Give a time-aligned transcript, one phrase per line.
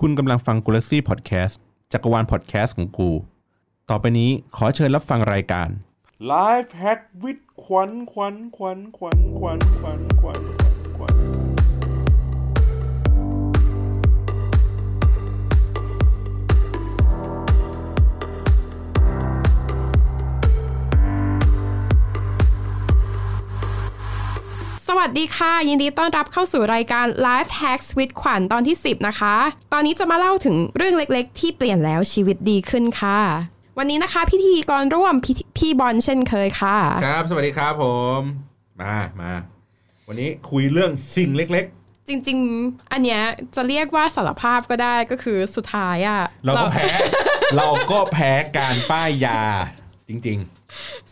[0.00, 1.60] คุณกำลังฟังกูลาซี่พอดแคสต์
[1.92, 3.10] จักรวาลพอดแคสต์ของกู
[3.90, 5.68] ต่อไปนี้ขอเชิญรับฟังรายการ
[6.32, 10.40] Life Hack with ขวัญขวัญขวัญขวัญขวัญขวัญขวัญ
[10.96, 11.41] ขวัญ
[24.98, 29.34] วัสดีค่ะ ยินดีต้อนรับเข้าสู่รายการ Life Hacks with ขวัญตอนที่ 10 นะคะ
[29.72, 33.20] ตอนนี้จะมาเล่าถึงเรื่องเล็กๆ ที่เปลี่ยนแล้วชีวิตดีขึ้นค่ะ
[33.78, 37.84] วันนี้นะคะ พิธีกรร่วมพี่พี่บอลเช่นเคยค่ะ ครับ สวัสดีครับผ
[38.18, 38.20] ม
[38.80, 39.32] มามา
[40.08, 41.66] วันนี้คุยเรื่องสิ่งเล็ก
[42.08, 43.22] จริง ๆ อันเนี้ย
[43.54, 46.86] จะเรียกว่าสารภาพก็ได้ก็คือสุดท้ายอะๆเราก็แพ้
[47.56, 49.40] เราก็แพ้การป้ายยา
[50.08, 50.38] จริง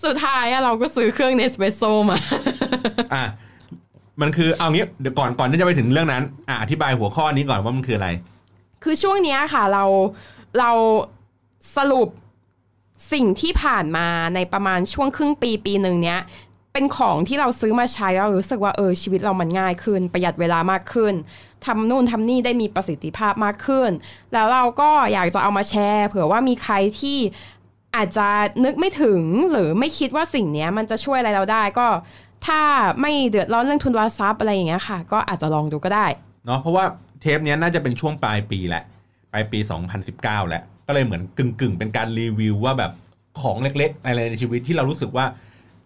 [0.04, 3.24] สุดท้ายอะเราก็ซื้อเครื่องเนสเปรสโซมาๆอะ
[4.20, 8.08] มันคือเอางี้เดี๋ยวก่อนก่อนที่จะไปถึงเรื่องนั้นอะอธิบายหัวข้อนี้ก่อนว่ามันคืออะไร
[8.82, 9.84] คือช่วงเนี้ยค่ะเรา
[10.58, 10.70] เรา
[11.76, 12.08] สรุป
[13.12, 16.20] สิ่งที่ผ่านมาในประมาณช่วงครึ่งปีปีหนึ่งเนี้ย
[16.72, 21.14] เป็นของที่เราซื้อมาใช้เรารู้สึกว่าเออชีวิตเรามันง่ายขึ้น ประหยัดเวลามากขึ้น
[21.66, 23.90] ทำนู่นทำนี่ได้มีประสิทธิภาพมากขึ้น
[24.32, 27.18] แล้วเราก็อยากจะเอามาแชร์ เผื่อว่ามีใครที่
[27.96, 28.28] อาจจะ
[28.64, 31.86] นึกไม่ถึงหรือไม่คิดว่าสิ่งเนี้ยมันจะช่วยอะไรเราได้ก็
[32.46, 32.60] ถ้า
[33.00, 36.06] ไม่เดือดร้อนเรื่องทุนทรัพย์อะไรอย่างเงี้ยค่ะ ก็อาจจะลองดูก็ได้
[36.46, 36.84] เนาะเพราะว่า
[37.20, 38.82] เทปเนี้ยน่าจะเป็นช่วงปลายปีแหละ
[39.32, 39.58] ปลายปี
[40.04, 42.92] 2019 แหละ ก็เลยเหมือนกึ่งกึ่งๆ เป็นการรีวิวว่าแบบ
[43.40, 45.24] ของเล็กๆ อะไรในชีวิตที่เรารู้สึกว่า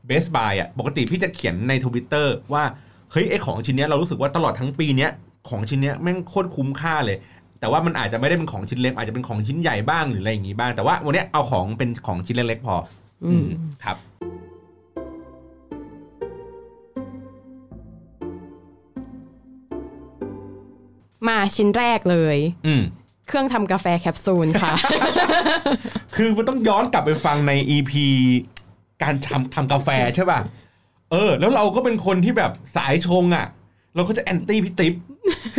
[0.09, 2.65] Best Buy อะปกติพี่จะเขียนในทวิตเตอร์ว่า
[3.13, 5.11] เฮ้ยไอของชิ้นเนี้ยเรารู้สึกว่าตลอดทั้งปีเนี้ย
[5.49, 7.17] ของชิ้นเนี้ยแม่งโคตรคุ้มค่าเลย
[7.61, 12.75] แต่ว่ามันอาจจะไม่ได้เป็นของชิ้นเล็กอาจจะเป็นของชิ้นใหญ่บ้างหรืออะไรอย่างงี้บ้างแต่ว่าวันเนี้ยเอาของเป็นของชิ้นเล็กๆพอ
[13.25, 13.47] อืม
[13.85, 13.97] ครับ
[21.29, 22.83] มาชิ้นแรกเลย อืม
[23.29, 24.73] เครื่องทำกาแฟแคปซูลค่ะ
[26.17, 27.93] คือมันต้องย้อนกลับไปฟังใน EP
[29.03, 30.41] การทำทำกาแฟใช่ป่ะ
[31.11, 33.47] เออ แล้วเราก็เป็นคนที่แบบสายชงอะ
[33.95, 34.95] เราก็จะ anti พี่ติ๊บ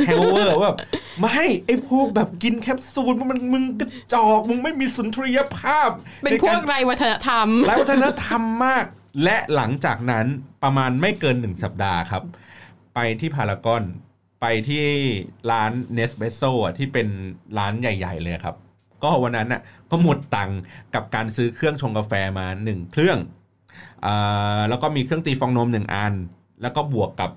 [0.05, 0.77] แฮงเวอร์ว่าแบบ
[1.19, 5.89] ไม่ไอ้พวกแบบกินแคปซูลมันมึงกระจอก มึงไม่มีสุนทรียภาพ
[6.23, 8.85] เป็นพวกไรวัฒนธรรมไร้วัฒนธรรมมาก
[9.23, 10.25] และหลังจากนั้น
[10.63, 12.23] ประมาณไม่เกินหนึ่งสัปดาห์ครับ
[12.95, 13.83] ไปที่พารากอน
[14.41, 14.85] ไปที่
[15.51, 17.07] ร้านเนสเ e สโซอะที่เป็น
[17.57, 18.55] ร้านใหญ่ ๆ เลยครับ
[19.03, 20.59] ก็วันนั้นน่ะก็หมดตังค์
[20.95, 23.17] กับการซื้อเครื่องชงกาแฟมาหนึ่งเครื่อง
[24.05, 24.07] อ
[24.69, 26.13] แล้วก็มีเครื่องตีฟองนมหนึ่งอัน
[26.61, 27.29] แล้วก็บวกกับ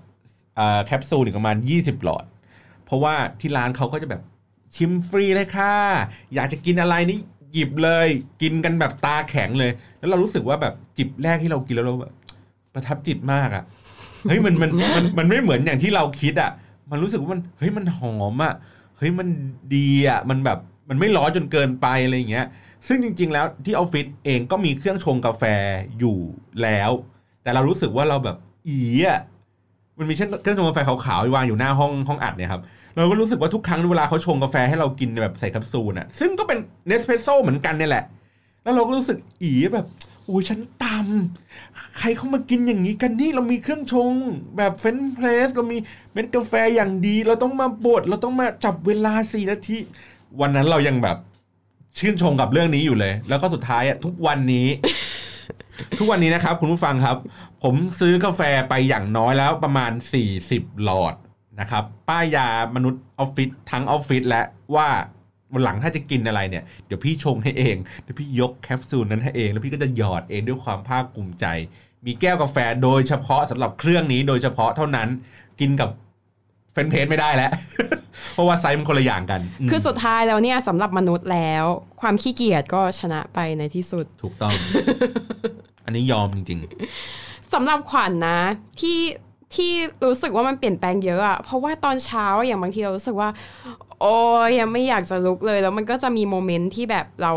[0.84, 2.24] แคปซูลอีกประมาณ 20 หลอด
[2.84, 4.22] เพราะว่าที่ร้านเขาก็จะแบบ
[4.76, 5.74] ชิมฟรีเลยค่ะ
[6.34, 7.18] อยากจะกินอะไรนี่
[7.52, 8.08] หยิบเลย
[8.42, 12.12] กินกันแบบตาแข็งเลย แล้วเรารู้สึกว่าแบบจิบแรกที่เรากินแล้วเราแบบ
[12.74, 13.64] ประทับจิตมากอะ่ะ
[14.28, 16.50] เฮ้ยมันมันมันมันไม่เหมือนอย่างที่เราคิดอะ่ะ
[16.90, 18.54] มันรู้สึกว่ามันเฮ้ยมันหอมอะ่ะ
[18.98, 19.28] เฮ้ยมัน
[19.76, 22.46] ดีอะ่ะมันแบบมันไม่ร้อนจนเกินไปอะไรอย่างเงี้ย
[22.88, 25.42] ซึ่งจริง ๆ แล้วที่ออฟฟิศเองก็มีเครื่องชงกาแฟ
[25.98, 26.18] อยู่
[26.62, 26.90] แล้ว
[27.42, 28.36] แต่เรารู้สึกว่าเราแบบ
[28.68, 29.20] อีอะ
[29.98, 32.62] มันมีเช่นเครื่องชงกาแฟขาวๆวางอยู่หน้าห้องห้องอัดเนี่ยครับ
[32.96, 38.04] เราก็รู้สึกว่าทุกครั้งเวลาเขาชงกาแฟให้เรากินแบบใส่แคปซูลน่ะซึ่งก็เป็น Nespresso เหมือนกันเนี่ยแหละ
[38.62, 39.86] แล้วเราก็รู้สึกอีแบบ
[40.28, 44.12] อ้ยฉันตำใครเขามากินอย่างนี้กันนี่เรามีเครื่องชง
[44.56, 45.78] แบบ French press เรามี
[46.12, 49.78] เม็ดกาแฟอย่างดี เราต้องมาบดเราต้องมาจับเวลาสี่นาที
[50.40, 51.16] วันนั้นเรายังแบบ
[51.98, 54.68] ชื่นชมกับเรื่องนี้อยู่เลย แล้วก็สุดท้ายอะทุกวันนี้
[55.98, 57.16] ทุกวันนี้นะครับ คุณผู้ฟังครับ
[57.62, 59.92] ผมซื้อกาแฟไปอย่างน้อยแล้วประมาณ
[60.36, 61.14] 40 หลอด
[61.60, 64.42] นะครับ ป้ายยามนุษย์ออฟฟิศทั้งออฟฟิศและ
[64.74, 64.88] ว่า
[65.52, 71.46] วันหลังถ้าจะกินอะไรเนี่ยเดี๋ยวพี่ชงให้เองเดี๋ยวพี่ยกแคปซูลนั้นให้เอง แล้วพี่ก็จะหยอดเองด้วยความภาคภูมิใจ
[72.06, 75.08] มีแก้วกาแฟโดยเฉพาะสำหรับเครื่องนี้โดยเฉพาะเท่านั้น
[75.60, 75.90] กินกับ
[76.72, 77.50] French press ไม่ได้แล้ว
[78.32, 81.64] เพราะว่าไซส์มันคนละอย่างกันมคือสุดท้ายแล้วเนี่ยสำหรับมนุษย์แล้ว
[82.00, 84.54] ความขี้เกียจก็ชนะไปในที่สุด ถูกต้อง
[85.84, 86.58] อันนี้ยอมจริง
[87.54, 88.40] สำหรับขวัญนะ
[88.80, 88.98] ที่
[89.54, 89.72] ที่
[90.04, 93.30] รู้สึกว่ามันเปลี่ยนแปลงเยอะอะเพราะว่าตอนเช้าอย่างบางทีเรารู้สึกว่า
[94.00, 94.16] โอ้
[94.46, 97.32] ยยังไม่อยากจะลุกเลย แล้วมันก็จะมี moment ที่แบบเรา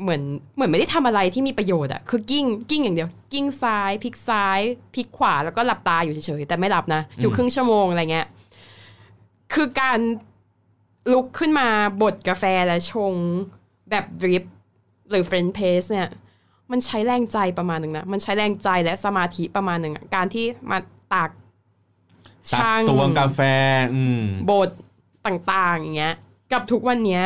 [0.00, 0.22] เหมือน
[0.54, 4.60] เหมือนไม่ได้ทำอะไรที่มีประโยชน์อะคือกลิ้งกลิ้งอย่างเดียว กลิ้งซ้ายพลิกซ้าย
[4.94, 8.26] พลิกขวาแล้วก็หลับตาอยู่เฉยๆแต่ไม่หลับนะ อยู่ครึ่งชั่วโมงอะไรเงี้ย
[9.54, 9.98] คือการ
[11.12, 11.68] ลุกขึ้นมา
[12.02, 13.12] บดกาแฟและชง
[13.90, 14.44] แบบดริป
[15.10, 16.08] หรือเฟรนช์เพสเนี่ย
[16.70, 20.78] มันใช้แรงใจประมาณหนึ่งนะ มันใช้แรงใจและสมาธิประมาณหนึ่งการที่มา
[21.12, 21.30] ตาก
[22.32, 23.40] ๆตักตวงกาแฟ
[23.94, 24.68] อืม บท
[25.26, 26.14] ต่างๆอย่างเงี้ย
[26.52, 27.24] กับทุกวันเนี้ย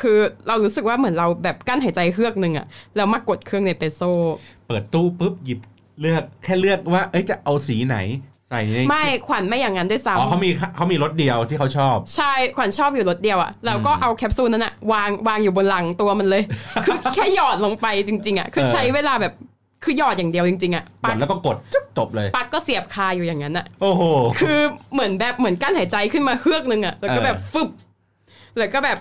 [0.00, 2.66] คือเรารู้สึกว่าเหมือนเราแบบกั้นหายใจเฮือกหนึ่งอะ
[2.96, 4.00] แล้วมากดเครื่องเนเปโซ
[4.68, 5.60] เปิดตู้ปุ๊บหยิบ
[6.00, 7.96] เลือกแค่เลือกว่า เอ้ยจะเอาสีไหน
[8.50, 16.42] ใส่ในไม่ขวัญไม่อย่างนั้นด้วยซ้ำอ๋อเขามีเขามีรถเดียวที่เขาชอบ ใช่ขวัญชอบอยู่รถเดียวอะแล้วก็อืมเอาแคปซูลนั้นอะวางวางอยู่บนหลังตัวมันเลย
[16.84, 19.32] คือแค่หยอดลงไปจริง ๆอะคือเออใช้เวลาแบบ
[19.82, 24.02] คือหยอดอย่างเดียวจริงๆอะกปัดกแล้วก็กดจุ๊บจบเลย ปักก็เสียบคาอยู่อย่างนั้นอะโอ้โห
[24.40, 24.60] คือ
[24.92, 27.68] เหมือนแบบเหมือนกั้นหายใจขึ้นมาเฮือกนึงอะแล้วก็เออแบบฟึบ
[28.58, 28.98] แล้วก็แบบ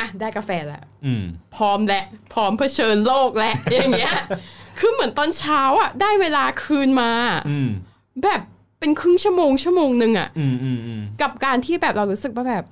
[0.00, 1.24] อะได้กาแฟแล้วอืม
[1.56, 4.14] พร้อมแหละพร้อมเผชิญโลกแล้วอย่างเงี้ย
[4.78, 7.10] คือเหมือนตอนเช้าอะ ได้เวลาคืนมา
[7.48, 7.70] อืม
[8.24, 8.40] แบบ
[8.80, 12.64] เป็นครึ่งชั่วโมงชั่วโมงหนึ่งอะอืมอืมอืมกับการที่แบบเรารู้สึกว่าแบบ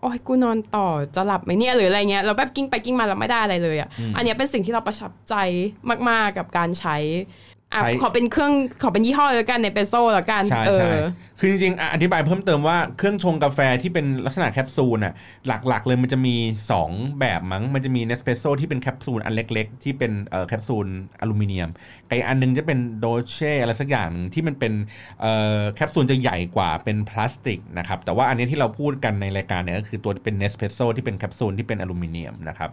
[0.00, 5.34] โอ้ยกูนอนต่อจะหลับไหมเนี่ยหรืออะไรเงี้ยเราแบบกิ้งไปกิ้งมาเราไม่ได้อะไรเลยอะอันเนี้ยเป็นสิ่งที่เราประทับใจ
[6.08, 7.49] มาก ๆกับการใช้อะใช้
[8.02, 8.52] ขอเป็นเครื่อง
[8.82, 11.02] ขอเป็นยี่ห้อแล้วกันในเปโซแล้วกันใช่เอใช่อ
[11.38, 15.14] คือจริงๆอะอธิบายเพิ่มเติมว่าเครื่องชงกาแฟที่เป็นลักษณะแคปซูลน่ะ
[15.46, 16.36] หลักๆเลยมันจะมี
[16.78, 20.86] 2 แบบมั้งมันจะมี Nespresso ที่เป็นแคปซูลอันเล็กๆ ที่เป็นเอ่อแคปซูล
[21.20, 21.68] อลูมิเนียม
[22.08, 24.72] กับอีกอันหนึ่งจะเป็น Dolce อะไรสักอย่างหนึ่งที่มันเป็น
[25.20, 32.70] เอ่อแคปซูลจะใหญ่กว่าเป็นพลาสติกนะครับแต่ว่าอันนี้ที่เราพูดกันในรายการเนี่ยก็คือตัวเป็น Nespresso ที่เป็นแคปซูลที่เป็นอลูมิเนียมนะครับ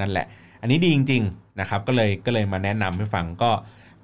[0.00, 0.26] นั่นแหละ
[0.62, 3.50] อันนี้ดีจริง ๆนะครับ ก็เลยก็เลยมาแนะนำให้ฟังก็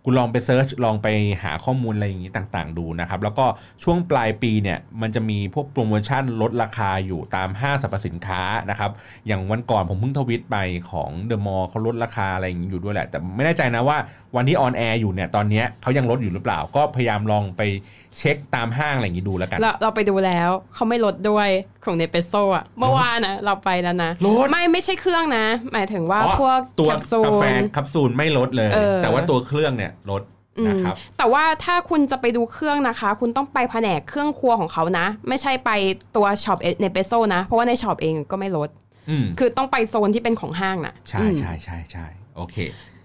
[0.08, 1.08] คุณลองไป search ลองไป
[1.42, 3.46] หาข้อมูลอะไรอย่างนี้ต่างๆ ดูนะครับ แล้วก็
[3.82, 8.90] ช่วงปลายปีเนี่ยมันจะมีพวกโปรโมชั่นลดราคาอยู่ตามห้างสรรพสินค้านะครับ
[9.26, 10.56] อย่างวันก่อนผมเพิ่งทวิตไป
[10.90, 13.98] ของเดอะมอลล์เขาลดราคาอะไรอย่างนี้อยู่ด้วยแหละ แต่ไม่แน่ใจนะว่า
[14.36, 17.62] วันที่ on air อยู่เนี่ยตอนเนี้ยเขายังลดอยู่หรือเปล่า ก็พยายามลองไป
[18.18, 21.48] เช็คตามห้างอะไรอย่างนี้ดูแล้วกัน เราเราไปดูแล้วเขาไม่ลดด้วย
[21.84, 30.22] ของ Nespresso อะเมื่อวานนะเราไปแล้วนะลดไม่ไม่ใช่เครื่องนะ หมายถึงว่าอ๋อพวกตัวแคปซูลกาแฟแคปซูลไม่ลดเลยเออแต่ว่าตัวเครื่องเนี่ยลด
[30.58, 35.70] อืมนะครับแต่ว่าถ้าคุณจะไปดูเครื่องนะคะ คุณต้องไปแผนกเครื่องครัวของเขานะ ไม่ใช่ไป
[36.16, 38.68] ตัว shop Nespresso นะ เพราะว่าใน shop เองก็ไม่ลด
[39.10, 42.06] อืมคือต้องไปโซนที่เป็นของห้างนะใช่อืมใช่ใช่ใช่
[42.36, 42.56] โอเค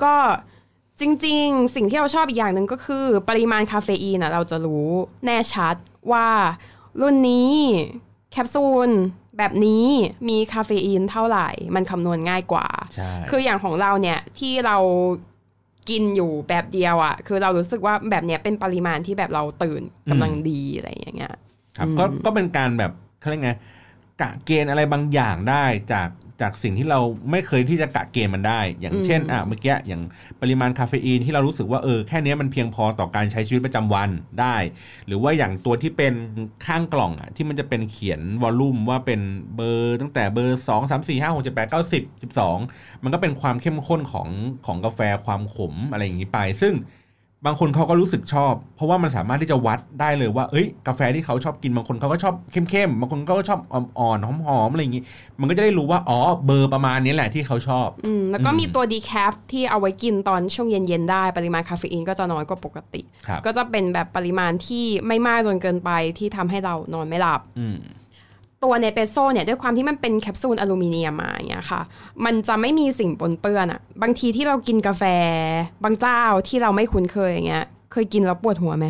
[0.03, 0.15] ก็
[0.99, 4.87] จริงๆ สิ่งที่เราชอบอีกอย่างหนึ่งก็คือ ปริมาณคาเฟอีนนะเราจะรู้
[5.25, 5.75] แน่ชัด
[6.11, 6.27] ว่า
[7.01, 7.51] รุ่นนี้
[8.31, 8.89] แคปซูล
[9.37, 9.85] แบบนี้
[10.29, 14.77] มีคาเฟอีนเท่าไหร่ มันคำนวณง่ายกว่าใช่คืออย่างของเราเนี่ยที่เรา
[15.91, 21.33] กินอยู่แบบเดียวอะ่ะ คือเรารู้สึกว่าแบบเนี้ยเป็นปริมาณที่แบบเราตื่นกำลังดีอะไรอย่างเงี้ย
[21.77, 23.51] ครับก็ก็เป็นการแบบเขาเรียกไง
[24.21, 26.09] กะเกณฑ์อะไรบางอย่างได้จาก
[26.41, 26.99] จากสิ่งที่เรา
[27.31, 30.01] ไม่เคยที่จะกะเกณฑ์มันได้ อย่างเช่นอืมอะเมื่อกี้อย่าง
[30.41, 34.09] ปริมาณคาเฟอีนที่เรารู้สึกว่าเออแค่เนี้ยมันเพียงพอต่อการใช้ชีวิตประจำวัน
[34.39, 34.55] ได้
[35.07, 36.13] หรือว่าอย่างตัวที่เป็น
[36.65, 39.21] ข้างกล่องอะที่มันจะเป็นเขียนวอลลุ่มว่าเป็น
[39.55, 42.03] เบอร์ตั้งแต่เบอร์2 3 4 5 6 7 8 9 10
[42.43, 44.27] 12มันก็เป็นความเข้มข้นของ
[44.65, 46.73] ของกาแฟความขมอะไรอย่างนี้ไป ซึ่ง
[47.45, 55.03] บางคนเขาก็รู้สึกชอบ เพราะว่ามันสามารถที่จะวัดได้เลยว่า เอ้ย กาแฟที่เขาชอบกินบางคนเขาก็ชอบเข้มๆบางคนก็ชอบอ่อนๆหอมๆอะไรอย่างงี้
[55.39, 67.77] มันก็จะได้รู้ว่าอ๋อเบอร์ประมาณนี้แหละที่เขาชอบอืมแล้วก็อืมมีตัว decaf ที่เอาไว้กินตอนช่วงเย็นๆได้ปริมาณคาเฟอีนก็จะน้อยกว่าปกติครับก็จะเป็นแบบปริมาณที่ไม่มากจนเกินไปที่ทำให้เรานอนไม่หลับอืม
[68.63, 71.81] ตัว Nespresso เนี่ยด้วยความที่มันเป็นแคปซูลอลูมิเนียมมาอย่างเงี้ยค่ะ
[72.25, 75.03] มันจะไม่มีสิ่งปนเปื้อนอะบางทีที่เรากินกาแฟ
[75.83, 78.87] บางเจ้าที่เราไม่คุ้นเคยอย่างเงี้ย เคยกินแล้วปวดหัวไหม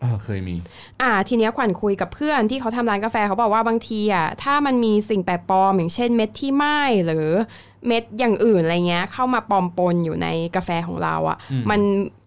[0.00, 0.54] เออเคยมี
[1.02, 7.28] อ่า ทีเนี้ยขวัญคุยกับเพื่อนที่เขาทำร้านกาแฟเขาบอกว่าบางทีอะถ้ามันมีสิ่งแปลกปลอมอย่างเช่นเม็ดที่ไหม้หรือ
[7.86, 11.80] เม็ดอย่างอื่นอะไรเงี้ย เข้ามาปลอมปนอยู่ในกาแฟของเราอะอืมมัน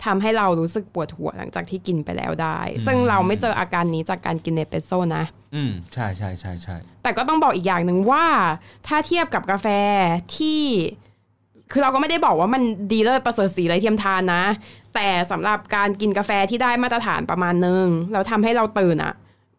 [0.05, 5.23] ทำให้เรารู้สึกปวดหัวหลังจากที่กินไปแล้วได้อืมซึ่งเราไม่เจออาการนี้จากการกินเนเปโซนะ
[5.55, 8.25] อืมใช่ใช่ใช่ใช่แต่ก็ต้องบอกอีกอย่างหนึ่งว่า
[8.87, 9.67] ถ้าเทียบกับกาแฟ
[10.37, 10.61] ที่
[11.71, 14.43] คือเราก็ไม่ได้บอกว่ามันดีเลิศประเสริฐสีไรเทียมทานนะ
[14.95, 19.13] แต่สำหรับการกินกาแฟที่ได้มาตรฐานประมาณนึงแล้วทำให้เราตื่นอะ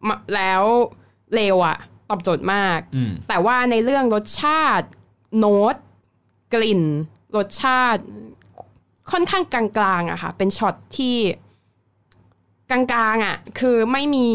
[0.07, 0.63] มาแล้ว
[1.35, 1.77] เร็วอะ
[2.09, 4.87] ตอบโจทย์มากอืมแต่ว่าในเรื่องรสชาติ
[5.39, 5.75] โน้ต
[6.53, 6.81] กลิ่น
[7.35, 8.03] รสชาติ
[9.11, 9.63] ค่อนข้างกลา
[9.99, 11.15] งๆอะค่ะ เป็นช็อตที่
[12.71, 12.81] กลา
[13.13, 14.27] งๆอะคือไม่มี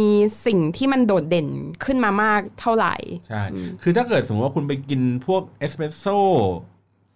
[0.47, 1.49] สิ่งที่มันโดดเด่น
[1.85, 2.95] ขึ้นมามากเท่าไหร่
[3.29, 3.43] ใช่
[3.83, 6.19] คือถ้าเกิดสมมติว่าคุณไปกินพวกเอสเปรสโซ่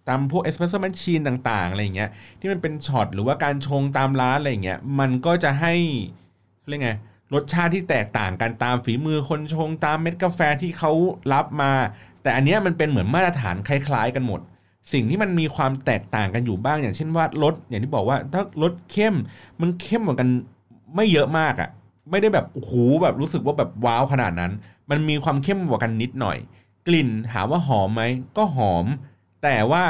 [0.09, 2.11] ตามพวก espresso machine ต่างๆอะไรอย่างเงี้ย
[2.41, 5.75] ที่มันเป็นช็อตหรือว่าการชงตามร้านอะไรอย่างเงี้ยมันก็จะให้
[6.59, 6.91] เขาเรียกไง
[7.35, 10.93] รสชาติที่แตกต่างกันตามฝีมือคนชงตามเม็ดกาแฟที่เขา
[11.33, 11.73] รับมา
[12.23, 14.41] แต่อันเนี้ยมันเป็นเหมือนมาตรฐานคล้าย ๆ กันหมด
[14.93, 19.14] สิ่งที่มันมีความแตกต่างกันอยู่บ้าง อย่างเช่นว่ารสอย่างที่บอกว่าถ้ารสเข้ม
[19.61, 20.28] มันเข้มกว่ากัน
[20.97, 21.71] ไม่เยอะมากอะ่ะ
[22.11, 24.52] ไม่ได้แบบโอ้โหแบบรู้สึกว่าแบบว้าวขนาดนั้น
[24.90, 26.38] มันมีความเข้มกว่ากันนิดหน่อย
[26.87, 28.02] กลิ่นถามว่าหอมไหม
[28.37, 28.85] ก็หอม
[29.43, 29.85] แต่ว่า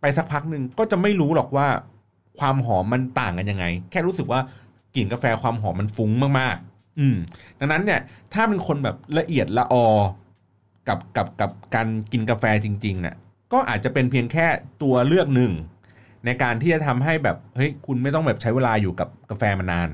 [0.00, 1.68] ไปสักพักหนึ่งก็จะไม่รู้หรอกว่า
[2.38, 4.40] ความหอมมันต่างกันยังไง แค่รู้สึกว่า
[4.94, 7.16] กลิ่นกาแฟความหอมมันฟุ้งมากๆ อืม
[7.58, 8.00] ดังนั้นเนี่ย
[8.32, 9.86] ถ้าเป็นคนแบบละเอียดละออ
[10.88, 13.14] กับกับกับการกินกาแฟจริงๆน่ะ
[13.52, 14.46] ก็อาจจะเป็นเพียงแค่
[14.82, 15.52] ตัวเลือกหนึ่ง
[16.24, 19.88] ในการที่จะทำให้แบบเฮ้ยคุณไม่ต้องแบบใช้เวลาอยู่กับกาแฟมานาน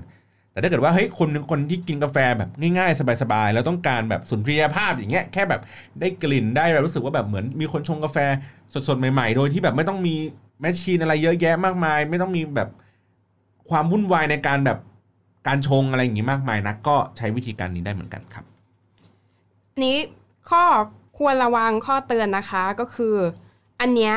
[0.52, 5.61] แต่ถ้าเกิดว่าเฮ้ยคนหนึ่งคนที่กินกาแฟแบบง่ายๆ สบายๆ แล้วต้องการแบบสุนทรียภาพอย่างเงี้ยแค่แบบ
[6.00, 8.18] ได้กลิ่นได้แบบรู้สึกว่าแบบเหมือนมีคนชงกาแฟ
[8.88, 10.14] สดๆใหม่ๆ โดยที่แบบไม่ต้องมี
[10.61, 12.68] แมชชีนอะไรเยอะแยะมากมาย ไม่ต้องมีแบบ
[13.71, 14.78] ความวุ่นวายในการแบบ
[15.47, 18.44] การชงอะไรอย่างงี้มากมายนักก็ใช้วิธีการนี้ได้เหมือนกันครับ
[19.85, 19.99] นี้
[20.50, 20.64] ข้อ
[21.22, 23.16] ควรระวังข้อเตือนนะคะ ก็คือ
[23.80, 24.14] อันเนี้ย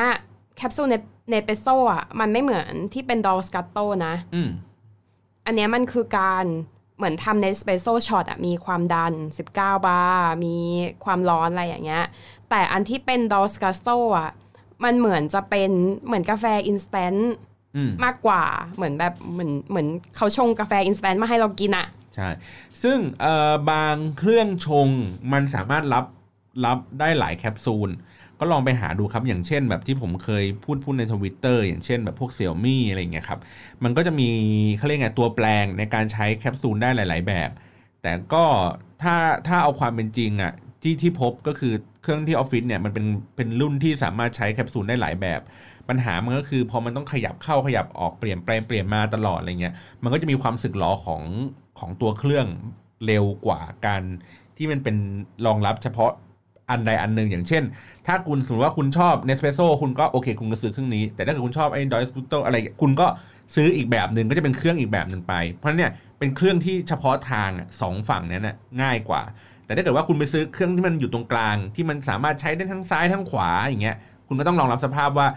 [0.56, 0.96] แคปซูลใน
[1.30, 4.50] Nespresso อะมันไม่เหมือนที่เป็น Dolce Gusto นะอืม
[5.46, 6.44] อันเนี้ยมันคือการ
[6.96, 9.12] เหมือนทำ espresso shot อะมีความดัน
[9.48, 9.48] 19
[9.86, 10.56] บาร์มี
[11.04, 12.04] ความร้อนอะไรอย่างเงี้ย
[12.50, 14.30] แต่อันที่เป็น Dolce Gusto อะ
[14.84, 15.70] มันเหมือนจะเป็น
[16.06, 17.34] เหมือนกาแฟ instant
[17.76, 18.42] อืมมากกว่า
[18.76, 19.86] เหมือนแบบเหมือนเหมือน
[20.16, 22.28] เขาชงกาแฟ instant มาให้เรากินอะใช่
[22.82, 24.88] ซึ่งเอ่อบางเครื่องชง
[25.32, 26.04] มันสามารถรับ
[26.64, 27.90] รับได้หลายแคปซูล
[28.40, 33.40] ก็ลองไปหาดูครับ อย่างเช่น แบบที่ผมเคยพูดพูดในทวิตเตอร์อย่างเช่นแบบพวก Xiaomi อะไรเงี้ยครับ
[33.84, 34.28] มันก็จะมี
[34.76, 37.50] เขาเรียกไงตัวแปลงในการใช้แคปซูลได้หลาย ๆ แบบ
[38.02, 38.44] แต่ก็
[39.02, 41.72] ถ้าถ้าเอาความเป็นจริงอะที่ที่พบก็คือ
[42.02, 45.40] เครื่องที่ออฟฟิศเนี่ยมันเป็นเป็นรุ่นที่สามารถใช้แคปซูลได้หลายแบบ
[45.88, 51.22] ปัญหามันก็คือพอมันต้องขยับเข้าขยับออกเปลี่ยนแปลงเปลี่ยนมาตลอดอะไรเงี้ยมันก็จะมีความสึกหรอของ
[51.78, 52.46] ของตัวเครื่อง
[53.06, 54.02] เร็วกว่าการ
[54.56, 54.96] ที่มันเป็น
[55.46, 56.12] รองรับเฉพาะ
[56.70, 57.62] อันใดอันหนึ่งอย่างเช่น
[58.06, 63.06] ถ้าคุณสมมติว่าคุณชอบเนสเป s โซคุณก็โอเค คุณก็ซื้อเครื่องนี้ แต่ถ้าเกิดคุณชอบไอ้ดอยสปูโตอะไรคุณก็
[63.54, 69.22] ซื้ออีกแบบหนึ่งก็จะเป็นเครื่องอีกแบบหนึ่งไป เพราะนั้นเนี่ยเป็นเครื่องที่เฉพาะทางสองฝั่งนั้นน่ะง่ายกว่า
[69.64, 73.96] แต่ถ้าเกิดว่าคุณไปซื้อเครื่องที่มันอยู่ตรงกลาง ที่มันสามารถใช้ได้ทั้งซ้ายทั้งขวาอย่างเงี้ย
[74.28, 75.28] คุณก็ต้องรองรับสภาพว่า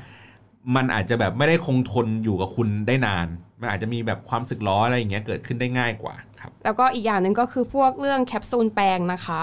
[0.75, 3.27] มันอาจจะแบบไม่ได้คงทนอยู่กับคุณได้นาน
[3.61, 9.41] มันอาจจะมีแบบความสึกล้ออะไรอย่างเงี้ยเกิดขึ้นได้ง่ายกว่าครับ แล้วก็อีกอย่างหนึ่งก็คือพวกเรื่องแคปซูลแปลงนะคะ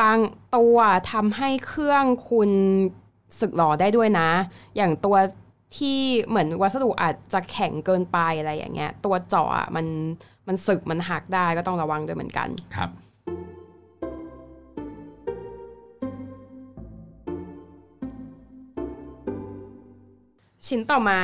[0.00, 0.18] บาง
[0.56, 0.76] ตัว
[1.12, 2.50] ทำให้เครื่องคุณ
[3.40, 4.30] สึกหรอได้ด้วยนะ
[4.76, 5.16] อย่างตัว
[5.76, 9.86] ที่เหมือนวัสดุอาจจะแข็งเกินไปอะไรอย่างเงี้ย ตัวเจาะอะมัน
[10.46, 12.90] มันสึกมันหักได้ก็ต้องระวังด้วยเหมือนกัน ครับ
[20.66, 21.20] ชิ้นต่อมา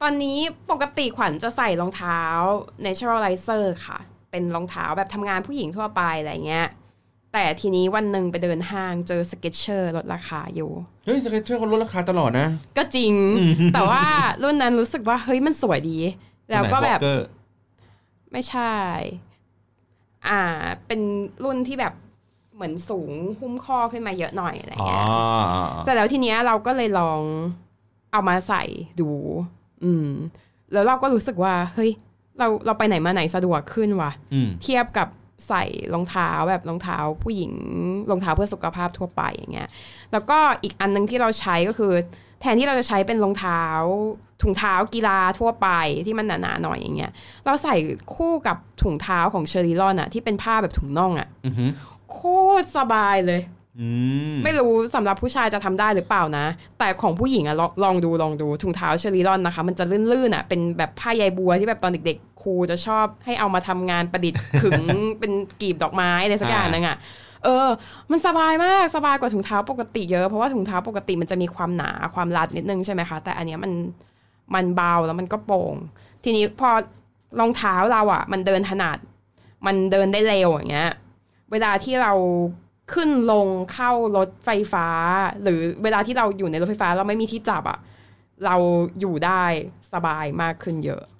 [0.00, 0.38] ตอนนี้
[0.70, 2.20] ปกติขวัญจะใส่รองเท้า
[2.84, 3.98] Naturalizer ค่ะ
[4.30, 6.68] เป็นรองเท้าแบบทำงานผู้หญิงทั่วไปอะไรเงี้ย
[7.32, 10.70] แต่ทีนี้วันหนึ่งไปเดินห้างเจอ Skechers ลดราคาอยู่
[11.04, 13.12] เฮ้ย Skechers เขาลดราคาตลอดนะ ก็จริง
[13.74, 14.02] แต่ว่า
[14.42, 15.98] รุ่นนั้นรู้สึกว่าเฮ้ยมันสวยดี
[16.50, 17.20] แล้วก็แบบไหน Walker
[18.32, 18.74] ไม่ใช่
[20.28, 20.42] อ่า
[20.86, 21.00] เป็น
[21.44, 21.94] รุ่นที่แบบ
[22.54, 23.10] เหมือนสูง
[23.40, 25.04] หุ้มข้อขึ้นมาเยอะหน่อยอะไรอ๋อเงี้ย
[25.84, 27.20] เสร็จแล้วทีเนี้ยเราก็เลยลอง
[28.12, 28.62] เอามาใส่
[29.00, 29.10] ดู
[29.84, 30.08] อืม
[30.72, 31.90] แล้วเราก็รู้สึกว่า เฮ้ย
[32.38, 35.08] เราเราไปไหนมาไหนสะดวกขึ้นว่ะอืมเทียบกับ
[35.48, 37.52] ใส่รองเท้าแบบรองเท้าผู้หญิง
[38.10, 39.68] รองเท้าเพื่อสุขภาพทั่วไปอย่างเงี้ย
[40.12, 41.92] แล้วก็อีกอันนึงที่เราใช้ก็คือ
[42.40, 43.62] แทนที่เราจะใช้เป็นรองเท้า
[44.42, 45.68] ถุงเท้ากีฬาทั่วไป
[46.06, 47.12] ที่มันหนาๆหน่อยอย่างเงี้ย
[47.44, 47.74] เราใส่
[48.14, 51.70] คู่กับถุงเท้าของเชอริลอนอะที่เป็นผ้าแบบถุงน่องอะอือหือ
[52.12, 52.18] โค
[52.62, 53.40] ตรสบายเลย
[53.80, 53.88] อื
[54.32, 56.46] มไม่รู้สำหรับผู้ชายจะทำได้หรือเปล่านะ
[56.78, 64.80] แต่ของผู้หญิงอะลองลองดูลองดูถุงเท้าเชอริลอนนะคะ มันจะลื่นๆอะเป็นแบบผ้าใยบัวที่แบบตอนเด็กๆ ครูจะชอบให้เอามาทำงานประดิษฐ์ขึง
[65.18, 66.96] เป็นกลีบดอกไม้อะไรสักอย่างนึงอะ
[67.44, 67.68] เออ
[68.10, 73.72] มันสบายมาก สบายกว่าถุงเท้าปกติเยอะ เพราะว่าถุงเท้าปกติมันจะมีความหนาความรัดนิดนึงใช่ไหมคะ แต่อันเนี้ยมัน
[74.54, 75.74] มันเบาแล้วมันก็โปร่ง
[76.24, 76.70] ทีนี้พอ
[77.40, 78.98] รองเท้าเราอะมันเดินถนัด
[79.66, 80.90] มันเดินได้เร็วอย่างเงี้ย
[81.52, 82.12] เวลาที่เรา
[82.94, 84.86] ขึ้นลงเข้ารถไฟฟ้า
[85.42, 87.78] หรือเวลาที่เราอยู่ในรถไฟฟ้าเราไม่มีที่จับอะ
[88.46, 88.56] เรา
[89.00, 89.44] อยู่ได้
[89.92, 91.19] สบายมากขึ้นเยอะเอ่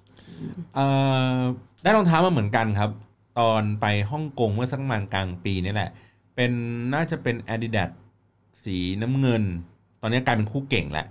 [1.83, 2.91] ได้รองเท้ามาเหมือนกันครับ
[3.39, 5.89] ตอนไปฮ่องกงเมื่อสักประมาณกลางปีนี่แหละ
[6.35, 6.51] เป็น
[6.93, 7.89] น่าจะเป็น Adidas
[8.63, 9.43] สีน้ำเงิน
[10.01, 11.07] ตอนนี้กลายเป็นคู่เก่งแหล้ว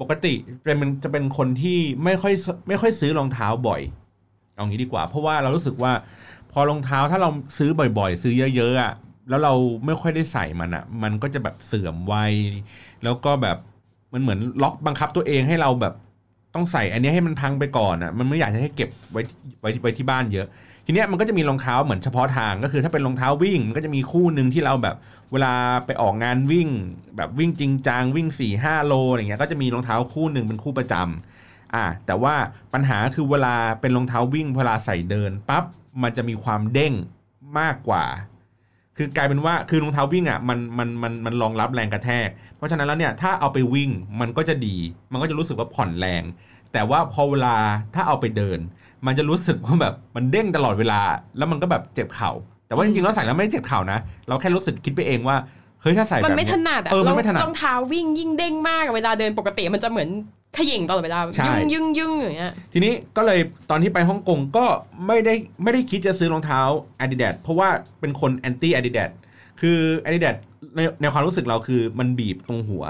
[0.00, 2.34] ปกติเป็นมันจะเป็นคนที่ไม่ค่อย
[2.68, 3.80] ไม่ค่อยซื้อรองเท้าบ่อย
[4.54, 5.92] เอางี้ดีกว่า เพราะว่าเรารู้สึกว่า
[6.52, 8.92] พอรองเท้าถ้าเราซื้อบ่อยๆ ซื้อเยอะๆอะ
[9.28, 9.54] แล้วเรา
[9.86, 12.14] ไม่ค่อยได้ใส่มันอะ มันก็จะแบบเสื่อมไว
[13.04, 13.56] แล้วก็แบบ
[14.12, 15.94] มันเหมือนล็อกบังคับตัวเองให้เราแบบ
[16.54, 19.22] ต้องใส่อันนี้ให้มันพังไปก่อนอะมันไม่อยากจะให้เก็บไว้
[19.60, 20.46] ไว้ไว้ที่บ้านเยอะ
[20.86, 24.96] ทีเนี้ยมันก็จะมีรองเท้าเหมือนเฉพาะทางก็คือถ้าเป็นรองเท้าวิ่งมันก็จะมีคู่หนึ่งที่เราแบบ
[25.32, 25.52] เวลา
[25.86, 26.68] ไปออกงานวิ่ง
[27.16, 32.34] แบบวิ่งจริงจังวิ่ง4ี่ห้าโลอะไรเงี้ยก็จะมีรองเท้าคู่หนึ่งเป็นคู่ประจำอ่าแต่ว่า
[32.72, 35.64] ปัญหาคือเวลาเป็นรองเท้าวิ่งเวลาใส่เดินปั๊บ
[36.02, 36.94] มันจะมีความเด้ง
[37.58, 38.04] มากกว่า
[38.96, 44.76] คือกลายเป็นว่าคือรองเท้าวิ่งอะมันมันมันมันรองรับแรงกระแทก เพราะฉะนั้นแล้วเนี่ยถ้าเอาไปวิ่งมันก็จะดี
[45.12, 46.22] มันก็จะรู้สึกว่าผ่อนแรง
[46.72, 47.56] แต่ว่าพอเวลา
[47.94, 48.58] ถ้าเอาไปเดิน
[49.06, 51.00] มันจะรู้สึกว่าแบบมันเด้งตลอดเวลา
[51.38, 52.30] แล้วมันก็แบบเจ็บเข่า
[52.66, 53.98] แต่ว่าจริงๆแล้วใส่แล้วไม่ได้เจ็บเข่านะ
[54.28, 55.36] เราแค่รู้สึกคิดไปเองว่า
[55.82, 60.08] เฮ้ยถ้าใส่แบบมันไม่เนี้ถยนัดอะเออมันไม่ถนัดรองเท้าวิ่งยิ่งเด้งมากอะเวลาเดินปกติมันจะเหมือน
[60.56, 64.66] ขย่งตลอดเวลาใช่ยุ่งยุ่งยุ่งอย่างเงี้ยทีนี้ก็เลยตอนที่ไปฮ่องกงก็
[65.06, 66.60] ไม่ได้ไม่ได้คิดจะซื้อรองเท้า
[67.00, 67.68] Adidas เพราะว่า
[68.00, 69.10] เป็นคนแอนตี้ Adidas
[69.60, 70.36] คือ Adidas
[70.76, 72.84] ในในความรู้สึกเราคือมันบีบตรงหัว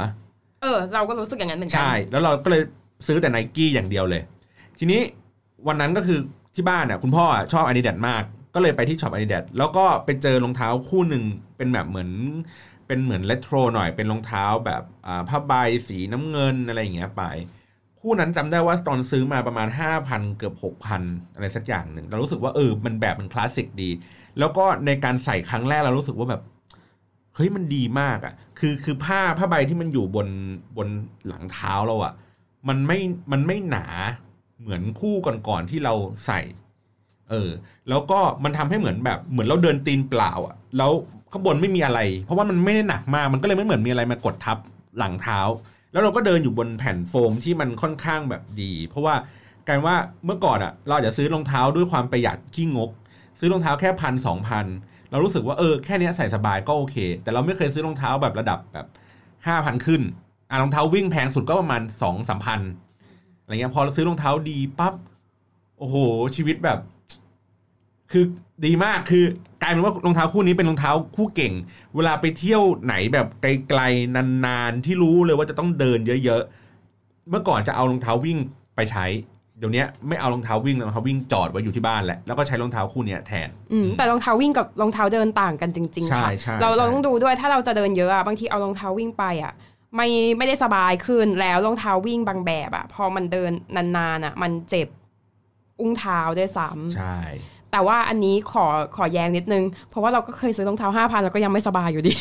[0.63, 2.63] เออ เราก็รู้สึกอย่างนั้นเหมือนกัใช่ แล้วเราก็เลย
[3.07, 4.23] ซื้อแต่ไนกี้อย่างเดียวเลย
[4.79, 5.01] ทีนี้
[5.69, 6.19] วันนั้นก็คือ
[6.55, 8.23] ที่บ้านอะคุณพ่ออะชอบ Adidas มาก
[8.55, 11.25] ก็เลยไปที่ช็อป Adidas แล้วก็ไปเจอรองเท้าคู่หนึ่ง
[11.57, 12.11] เป็นแบบเหมือน
[12.87, 14.83] เป็นเหมือนเลโทรหน่อยเป็นรองเท้าแบบ
[15.29, 15.53] ผ้าใบ
[15.89, 17.25] สีน้ำเงินอะไรอย่างเงี้ยไป
[18.01, 19.69] คู่นั้นจำได้ว่าตอนซื้อมาประมาณ
[20.03, 20.55] 5,000 เกือบ
[20.95, 23.91] 6,000 อะไรสักอย่างหนึ่งเรารู้สึกว่าเออมันแบบมันคลาสสิกดี
[24.39, 26.43] แล้วก็ในการใส่ครั้งแรกเรารู้สึกว่าแบบ
[27.35, 30.29] เฮ้ยมันดีมากอะ่ะ คือคือผ้าผ้าใบที่มันอยู่บน
[30.77, 30.89] บน
[31.27, 32.13] หลังเท้าเราอะ่ะ
[32.69, 32.99] มันไม่
[33.33, 33.87] มันไม่หนา
[34.61, 35.95] เหมือนคู่ก่อนๆที่เรา
[36.27, 36.41] ใส่
[37.31, 37.51] เออ
[37.89, 40.93] แล้วก็มันทำให้เหมือนแบบเหมือนเราเดินตีนเปล่าอะ่ะ แล้ว
[41.35, 44.59] ข้างบนไม่มีอะไร เพราะว่ามันไม่ได้หนักมากมันก็เลยไม่เหมือนมีอะไรมากดทับ
[44.99, 45.41] หลังเท้า
[45.93, 49.15] แล้วเราก็เดินอยู่บนแผ่นโฟมที่มันค่อนข้างแบบดี เพราะว่า
[49.69, 52.91] การว่าเมื่อก่อนอะ่ะ เราจะซื้อรองเท้าด้วยความประหยัดขี้งก
[53.39, 54.67] ซื้อรองเท้าแค่พันสองพัน
[55.11, 58.87] เรารู้สึกว่าเออแค่นี้ใส่สบายก็โอเค แต่เราไม่เคยซื้อรองเท้าแบบระดับแบบ
[59.47, 60.03] ห้าพันขึ้น
[60.51, 62.61] อะรองเท้าวิ่งแพงสุดก็ประมาณสองสามพัน
[63.43, 64.95] อะไรเงี้ยพอเราซื้อรองเท้าดีปั๊บ
[65.79, 65.97] โอ้โห
[66.37, 66.79] ชีวิตแบบ
[68.13, 68.25] คือ
[68.67, 69.25] ดีมากคือ
[69.63, 71.53] กลายเป็นว่ารองเท้าคู่นี้เป็นรองเท้าคู่เก่ง
[71.95, 74.15] เวลาไปเที่ยวไหนแบบไกลๆ
[74.47, 78.39] นานๆที่รู้เลยว่าจะต้องเดินเยอะๆ เมื่อก่อนจะเอารองเท้าวิ่ง
[78.77, 79.07] ไปใช้
[79.59, 89.53] เดี๋ยวนี้ไม่เอารองเท้าวิ่งรองเท้าวิ่งจอดไว้อยู่ที่บ้านแหละแล้วก็ใช้รองเท้าคู่เนี้ยแทนอืมแต่รองเท้าวิ่งกับรองเท้าเดินต่างกันจริงๆใช่ค่ะใช่เราใช่เราต้องดูด้วยถ้าเราจะเดินเยอะอะบางทีเอารองเท้าวิ่งไปอะ
[89.97, 90.09] ไม่
[90.39, 93.51] ไม่ได้สบายขึ้นแล้วรองเท้าวิ่งบางแบบอะพอมันเดิน
[93.97, 94.89] นานๆอะมันเจ็บ
[95.81, 97.17] อุ้งเท้าด้วยซ้ำใช่
[97.75, 98.65] แต่ว่าอันนี้ขอ
[98.97, 102.13] ขอแย้งนิดนึง เพราะว่าเราก็เคยซื้อรองเท้าห้าพันแล้วก็ยังไม่สบายอยู่ดี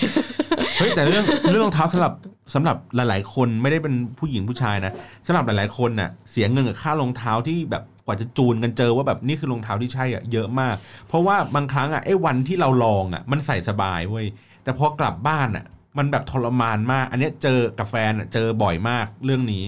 [0.79, 2.13] เฮ้ยแต่เรื่องเรื่องรองเท้าสำหรับ
[2.53, 4.93] สำหรับหลาย ๆ คนไม่ได้เป็นผู้หญิงผู้ชายนะ
[5.27, 10.75] สำหรับหลาย ๆ คนน่ะเสียเงินกับค่ารองเท้าที่แบบกว่าจะจูนกันเจอว่าแบบนี่คือรองเท้าที่ใช่อะเยอะมาก
[11.07, 14.25] เพราะว่าบางครั้งอะไอ้วันที่เราลองอะมันใส่สบายเว้ย
[14.63, 15.65] แต่พอกลับบ้านอะ
[15.97, 19.63] มันแบบทรมานมาก อันนี้เจอกับแฟนอะเจอบ่อยมากเรื่องนี้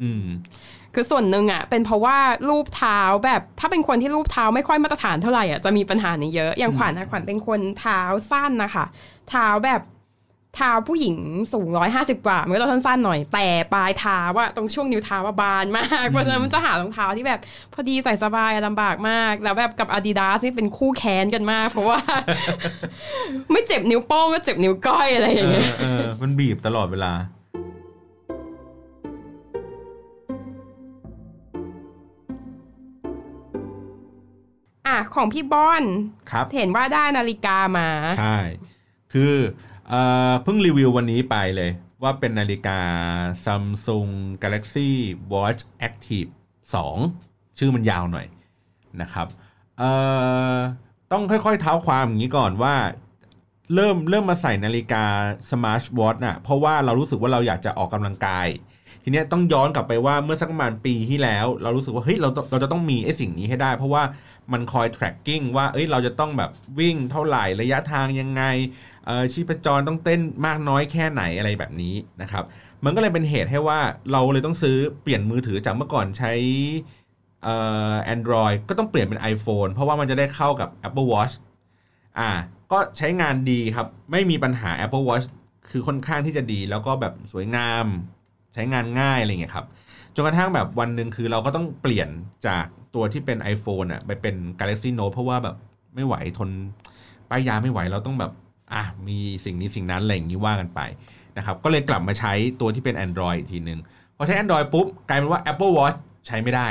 [0.00, 0.22] อืม
[1.00, 8.84] คือส่วนหนึ่งอะเป็นเพราะว่ารูปเท้าแบบถ้าเป็นคนที่รูปเท้าไม่ค่อยมาตรฐานเท่าไหร่อะจะมีปัญหานี้เยอะอย่างขวัญนะขวัญเป็นคนเท้าสั้นนะคะ
[9.30, 9.80] เท้าแบบ
[10.56, 11.16] เท้าผู้หญิง
[11.52, 17.40] สูงร้อยห้าสิบกว่ามันก็จะสั้นๆหน่อยแต่ปลายเท้าว่าตรงช่วงนิ้วเท้าว่าบานมากเพราะฉะนั้นมันจะหารองเท้าที่แบบ
[17.72, 22.00] พอดีใส่สบายลำบากมาก แล้วแบบกับ Adidas นี่เป็นคู่แค้นกันมาก เพราะว่า
[23.52, 27.12] ไม่เจ็บนิ้วโป้งก็เจ็บนิ้วก้อยอะไรอย่างเอเงี้ยอเออมันบีบตลอดเวลา
[35.14, 35.82] ของพี่บอน
[36.30, 38.38] ครับเห็นว่าได้นาฬิกามา ใช่
[39.12, 39.34] คือ
[39.88, 41.70] เอ่อเพิ่งรีวิววันนี้ไปเลย
[42.02, 42.78] ว่าเป็นนาฬิกา
[43.44, 44.10] Samsung
[44.42, 44.90] Galaxy
[45.32, 46.30] Watch Active
[46.94, 48.26] 2 ชื่อมันยาวหน่อย
[49.00, 49.26] นะครับ
[49.78, 49.90] เอ่
[50.54, 50.56] อ
[51.12, 52.74] ต้องค่อยๆเท้าความอย่างนี้ก่อนว่า
[53.74, 55.04] เริ่มเริ่มมาใส่นาฬิกา
[55.50, 58.48] Smart Watch น่ะเพราะว่าเรารู้สึกว่าเราอยากจะออกกำลังกาย
[59.02, 64.02] ทีเนี้ยต้องย้อนกลับไปว่าเมื่อสักประมาณปีที่แล้ว เรารู้สึกว่าเฮ้ยเราต้องเราจะต้องมีไอ้สิ่งนี้ให้ได้ เพราะว่า
[64.52, 68.42] มันคอย tracking ว่าเอ้ยเราจะต้องแบบวิ่งเท่าไหร่ระยะทางยังไง
[69.32, 72.44] ชีพจรต้องเต้นมากน้อยแค่ไหนอะไรแบบนี้นะครับ
[72.84, 73.80] มันก็เลยเป็นเหตุให้ว่า
[74.12, 76.32] เราเลยต้องซื้อเปลี่ยนมือถือจากเมื่อก่อนใช้
[77.42, 77.54] เอ่
[77.92, 81.34] อ Android ก็ต้องเปลี่ยนเป็น iPhone เพราะว่ามันจะได้เข้ากับ Apple Watch
[82.18, 82.30] อ่า
[82.72, 85.26] ก็ใช้งานดีครับ ไม่มีปัญหา Apple Watch
[85.70, 87.86] คือค่อนข้างที่จะดี แล้วก็แบบสวยงาม
[88.54, 89.66] ใช้งานง่ายอะไรเงี้ยครับ
[90.14, 92.08] จนกระทั่งแบบวันหนึ่งคือเราก็ต้องเปลี่ยน
[92.46, 92.66] จาก
[92.98, 95.56] ตัวที่เป็น iPhone อะไปเป็น Galaxy Note เพราะว่าแบบ
[95.94, 96.50] ไม่ไหวทน
[97.30, 98.32] ป้ายยาไม่ไหวเราต้องแบบ
[98.72, 100.80] อะมีสิ่งนี้สิ่งนั้นอะไรอย่างนี้ว่ากันไป
[101.36, 103.78] นะครับก็เลยกลับมาใช้ตัวที่เป็น Android อีกทีหนึ่ง
[104.16, 106.68] พอใช้ Android ปุ๊บกลายเป็นว่า Apple Watch ใช้ไม่ได้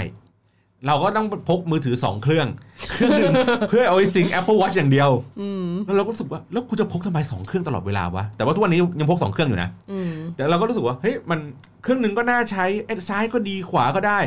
[0.88, 2.48] เราก็ต้องพกมือถือ 2 เครื่อง
[2.92, 3.34] เครื่องหนึ่ง
[3.70, 5.10] เพื่อเอาไว้ซิง Apple Watch อย่างเดียว
[5.42, 11.40] อืมแล้วเราก็รู้สึกว่าแล้วกูจะพกทำไมสองเครื่องตลอดเวลาวะแต่ว่าทุกวันนี้ยังพกสองเครื่องอยู่นะอืมแต่เราก็รู้สึกว่าเฮ้ยมัน
[11.84, 14.20] เครื่องหนึ่งก็น่าใช้ไอ้ซ้ายก็ดีขวาก็ได้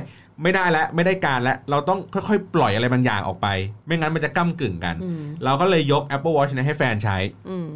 [0.42, 3.48] ไม่ได้แล้วไม่ได้การแล้วเราต้องค่อยๆ ปล่อยอะไรบางอย่างออกไป
[3.86, 7.16] ไม่งั้นมันจะก้ากึ่งกันอืมเราก็เลยยก Apple Watch เนี้ให้แฟนใช้
[7.48, 7.68] อืม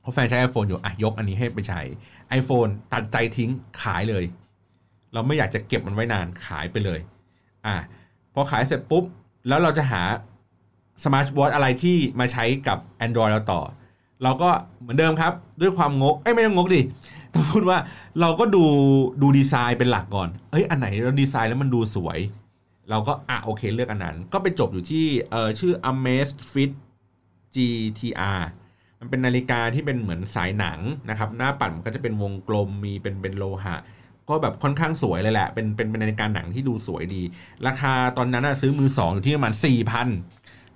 [0.00, 1.80] เพราะแฟนใช้ iPhone อยู่อะยกอันนี้ให้ไปใช้
[2.38, 3.50] iPhone ตัดใจทิ้ง
[3.82, 4.24] ขายเลย
[5.12, 7.00] เราไม่อยากจะเก็บมันไว้นานขายไปเลย
[7.66, 7.76] อะ
[8.34, 9.04] พอขายเสร็จปุ๊บ
[9.48, 10.02] แล้วเราจะหา
[11.04, 13.60] สมาร์ทวอทอะไรที่มาใช้กับ Android เราต่อ
[14.22, 16.80] เราก็เหมือนเดิมครับ ด้วยความงก เอ้ยไม่ต้องงกดิ
[17.34, 17.78] ต้องพูดว่า
[18.20, 18.64] เราก็ดู
[19.22, 22.18] ดูดีไซน์เป็นหลักก่อน เอ้ยอันไหนเราดีไซน์แล้วมันดูสวย
[22.90, 26.70] เราก็อะโอเคเลือกอันนั้น ก็ไปจบอยู่ที่เออชื่อ Amazfit
[27.54, 28.40] GTR
[29.00, 30.78] มันเป็นนาฬิกาที่เป็นเหมือนสายหนัง
[31.10, 33.76] นะครับ หน้าปัดมันก็จะเป็นวงกลมมีเป็นเป็นโลหะ
[34.28, 37.22] ก็แบบค่อนข้างสวยเลยแหละ เป็นเป็นเป็นนาฬิกาหนังที่ดูสวยดี
[37.66, 40.08] ราคาตอนนั้นนะซื้อมือสองอยู่ที่ประมาณสี่พัน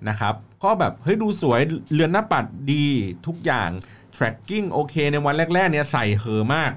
[0.08, 1.60] นะครับก็แบบเฮ้ยดูสวย
[1.92, 2.84] เรือนหน้าปัดดี
[3.26, 3.70] ทุกอย่าง
[4.18, 6.72] tracking โอเค ในวันแรก ๆ เนี่ยใส่เห่อมาก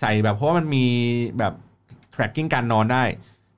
[0.00, 0.86] ใส่แบบเพราะว่ามันมี
[1.38, 1.52] แบบ
[2.14, 3.04] tracking การนอนได้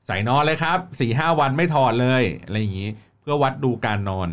[0.07, 4.29] ใส่นอนเลยครับสี่ห้าวันไม่ถอดเลยอะไรอย่างนี้ เพื่อวัดดูการนอน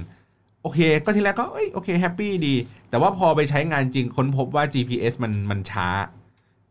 [0.61, 2.55] โอเค ก็ทีแรกก็เอ้ยโอเค happy ดี
[2.89, 5.87] แต่ว่าพอไปใช้งานจริงค้นพบว่า GPS มันมันช้า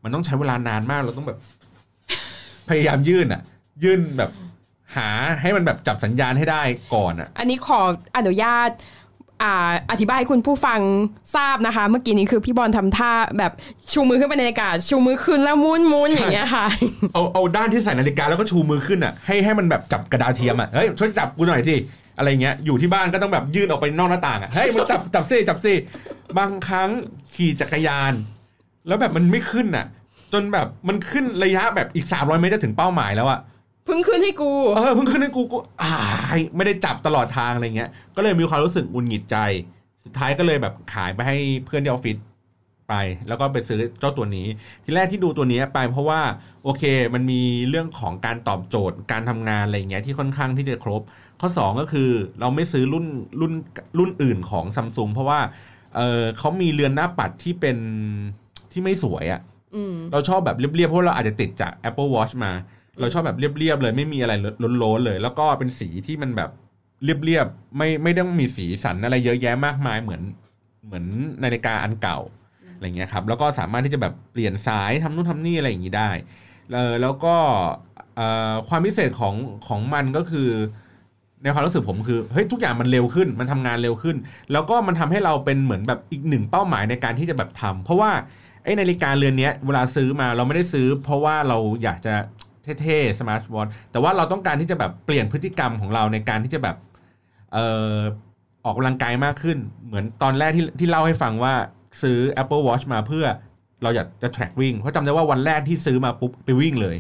[0.03, 1.39] มันต้องใช้เวลานานมากเราต้องแบบ
[2.69, 3.43] พยายามยื่นอะ
[3.85, 4.31] ยื่นแบบ
[4.97, 5.09] หา
[5.41, 6.63] ให้มันแบบจับสัญญาณให้ได้
[6.95, 7.81] ก่อนอะอันนี้ขอ
[8.17, 8.69] อนุญาต
[9.43, 10.81] อ่าอธิบายให้คุณผู้ฟัง
[11.37, 13.53] ทราบนะคะ เมื่อกี้นี้คือพี่บอลทำท่าแบบ
[13.93, 16.67] ชูมือขึ้นไปในอากาศ ชูมือขึ้นแล้วมุนมุนใช่อย่างเงี้ยค่ะ
[17.15, 21.77] เอาเอาด้านที่ใส่นาฬิกาแล้วก็ชูมือขึ้นอะให้ให้มันแบบจับกระดาษเทียมอะเฮ้ยช่วยจับกูหน่อยสิ
[22.19, 25.73] อะไรเงี้ยอยู่ที่บ้านก็ต้องแบบยื่นออกไปนอกหน้าต่างอะเฮ้ยมันจับจับซิจับซิ
[26.39, 26.91] บางครั้ง
[27.33, 28.13] ขี่จักรยาน
[28.87, 29.87] แล้วแบบมันไม่ขึ้นอะ
[30.33, 33.41] จนแบบมันขึ้นระยะแบบอีก300เมตรจะถึงเป้าหมายแล้วอะ
[33.87, 35.93] เพิ่งขึ้นให้กู เออเพิ่งขึ้นให้กูกูอา
[36.37, 39.37] ยไม่ได้จับตลอดทางอะไรเงี้ย ก็เลยมีความรู้สึกหงุนหงิดใจ
[40.05, 42.17] สุดท้ายก็เลยแบบขายไปให้เพื่อนที่ออฟฟิศ
[42.89, 42.95] ไป
[43.29, 44.47] แล้วก็ไปซื้อเจ้าตัวนี้
[44.85, 46.21] ทีแรกที่ดูตัวนี้ไปเพราะว่า
[46.65, 46.83] โอเค
[47.15, 51.03] มันมีเรื่องของการตอบโจทย์การทำงานอะไรเงี้ยที่ค่อนข้างที่จะครบ
[51.41, 53.07] ข้อ 2 ก็คือเราไม่ซื้อรุ่น
[53.41, 53.53] รุ่น
[53.99, 55.41] รุ่นอื่นของซัมซุงเพราะว่า
[55.97, 57.77] เออเขามีเรือนหน้าปัดที่เป็น
[58.73, 59.41] ที่ไม่สวยอะ
[59.75, 62.53] อืมเราชอบแบบเรียบๆเพราะเราอาจจะติดจาก Apple Watch มา
[63.01, 64.33] เราชอบแบบเรียบๆเลยไม่มีอะไร
[64.83, 66.51] ล้นๆเลย แล้วก็เป็นสีที่มันแบบ
[67.05, 70.23] เรียบๆไม่ไม่ต้องมีสีสันอะไรเยอะแยะมากมายเหมือน
[70.87, 71.05] เหมือน
[71.45, 72.19] นาฬิกาอันเก่า
[72.75, 76.11] อะไรเงี้ยครับแล้วก็สามารถที่จะแบบเปลี่ยนสายทำนู่นทำนี่อะไรอย่างนี้ได้
[76.75, 77.35] เออแล้วก็
[78.69, 79.35] ความพิเศษของ
[79.69, 80.49] ของมันก็คือ
[81.43, 84.17] ในความรู้สึกผมคือเฮ้ยทุกอย่างมันเร็วขึ้น มันทำงานเร็วขึ้น
[84.53, 88.11] แล้วก็มันทำให้เราเป็นเหมือนแบบอีกหนึ่งเป้าหมายในการที่จะแบบทำเพราะว่า
[88.65, 92.15] ไอ้นาฬิกาเรือนนี้เวลาซื้อมาเราไม่ได้ซื้อ เพราะว่าเราอยากจะ
[92.83, 96.77] เท่ๆสมาร์ทวอทแต่ว่าเราต้องการที่จะแบบเปลี่ยนพฤติกรรมของเราในการที่จะแบบ
[97.53, 97.99] เอ่อ
[98.65, 101.55] ออกกำลังกายมากขึ้น เหมือนตอนแรกที่ที่เล่าให้ฟังว่า
[102.03, 103.27] ซื้อ Apple Watch มาเพื่อ
[103.83, 106.97] เราอยากจะ track วิ่งเพราะจำได้ว่าวันแรกที่ซื้อมาปุ๊บไปวิ่งเลย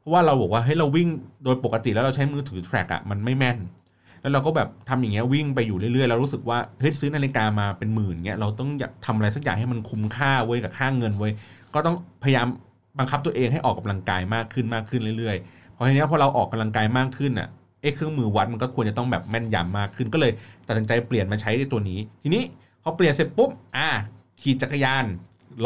[0.00, 1.08] เพราะว่าเราบอกว่าเฮ้ยเราวิ่ง
[1.44, 3.58] โดยปกติแล้วเราใช้มือถือ track อะมันไม่แม่น
[4.22, 11.32] แล้วเราก็แบบทำอย่างเงี้ยวิ่งไปอยู่เรื่อยๆแล้วรู้สึกว่าเฮ้ยซื้อนาฬิกามาเป็นหมื่นเงี้ยเราต้องอยากทำอะไรสักอย่างให้มันคุ้มค่าเว้ยกับค่าเงินเว้ย
[11.74, 12.46] ก็ต้องพยายาม
[12.98, 17.48] บังคับตัวเองให้ออกกำลังกายมากขึ้นมากขึ้นเรื่อยๆเพราะทีนี้พอเราออกกำลังกายมากขึ้นอะ
[17.82, 20.32] ไอ้เครื่องมือวัดมันก็ควรจะต้องแบบแม่นยำมากขึ้นก็เลย
[20.66, 22.42] ตัดสินใจเปลี่ยนมาใช้ตัวนี้ ทีนี้
[22.82, 23.88] พอเปลี่ยนเสร็จปุ๊บอะ
[24.40, 25.04] ขี่จักรยาน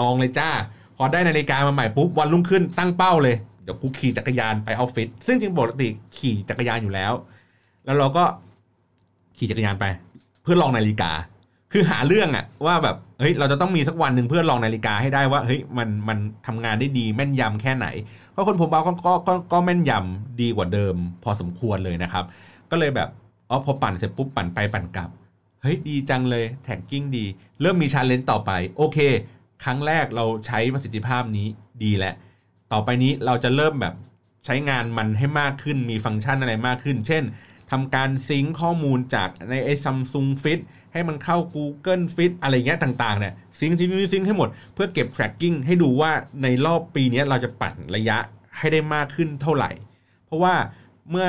[0.00, 0.48] ลองเลยจ้า
[0.96, 7.12] พอได้นาฬิกามาใหม่ปุ๊บวันรุ่งขึ้นตั้งเป้าเลยเดี๋ยวกูขี่จักรยานไปออฟฟิศซึ่งจริงปกติขี่จักรยานอยู่แล้ว
[7.84, 8.24] แล้วเราก็
[9.38, 9.84] ขี่จักรยานไป
[10.42, 11.10] เพื่อลองนาฬิกา
[11.72, 17.86] คือหาเรื่องอะว่าแบบเฮ้ยเราจะต้องมีสักวันหนึ่งเพื่อลองนาฬิกาให้ได้ว่าเฮ้ยมันมันทำงานได้ดีแม่นยำแค่ไหน
[18.32, 22.24] เพราะคนผมเอาก็ก็ก็ก็แม่นยำดีกว่าเดิม พอสมควรเลยนะครับ
[22.70, 23.08] ก็เลยแบบ
[23.50, 25.10] อ๋อพอปั่นเสร็จปุ๊บปั่นไปปั่นกลับ
[25.62, 27.24] เฮ้ยดีจังเลย tracking ดี
[27.60, 28.98] เริ่มมี challenge ต่อไปโอเค
[29.64, 31.46] ครั้งแรกเราใช้ประสิทธิภาพนี้
[31.84, 32.14] ดีแล้ว
[32.72, 33.94] ต่อไปนี้เราจะเริ่มแบบ
[34.46, 37.24] ใช้งานมันให้มากขึ้นมีฟังก์ชันอะไรมากขึ้น เช่น
[37.70, 40.60] ทำการซิงค์ข้อมูลจากในไอ้ซัมซุงฟิต
[40.92, 48.18] ให้มันเข้า Google Fit อะไรเงี้ยต่างๆเนี่ยซิงค์ซิงค์ซิงค์ให้หมดเพื่อเก็บ tracking ให้ดูว่าในรอบปีนี้เราจะปั่นระยะ
[48.58, 49.70] ให้ได้มากขึ้นเท่าไหร่
[50.26, 50.54] เพราะว่า
[51.10, 51.28] เมื่อ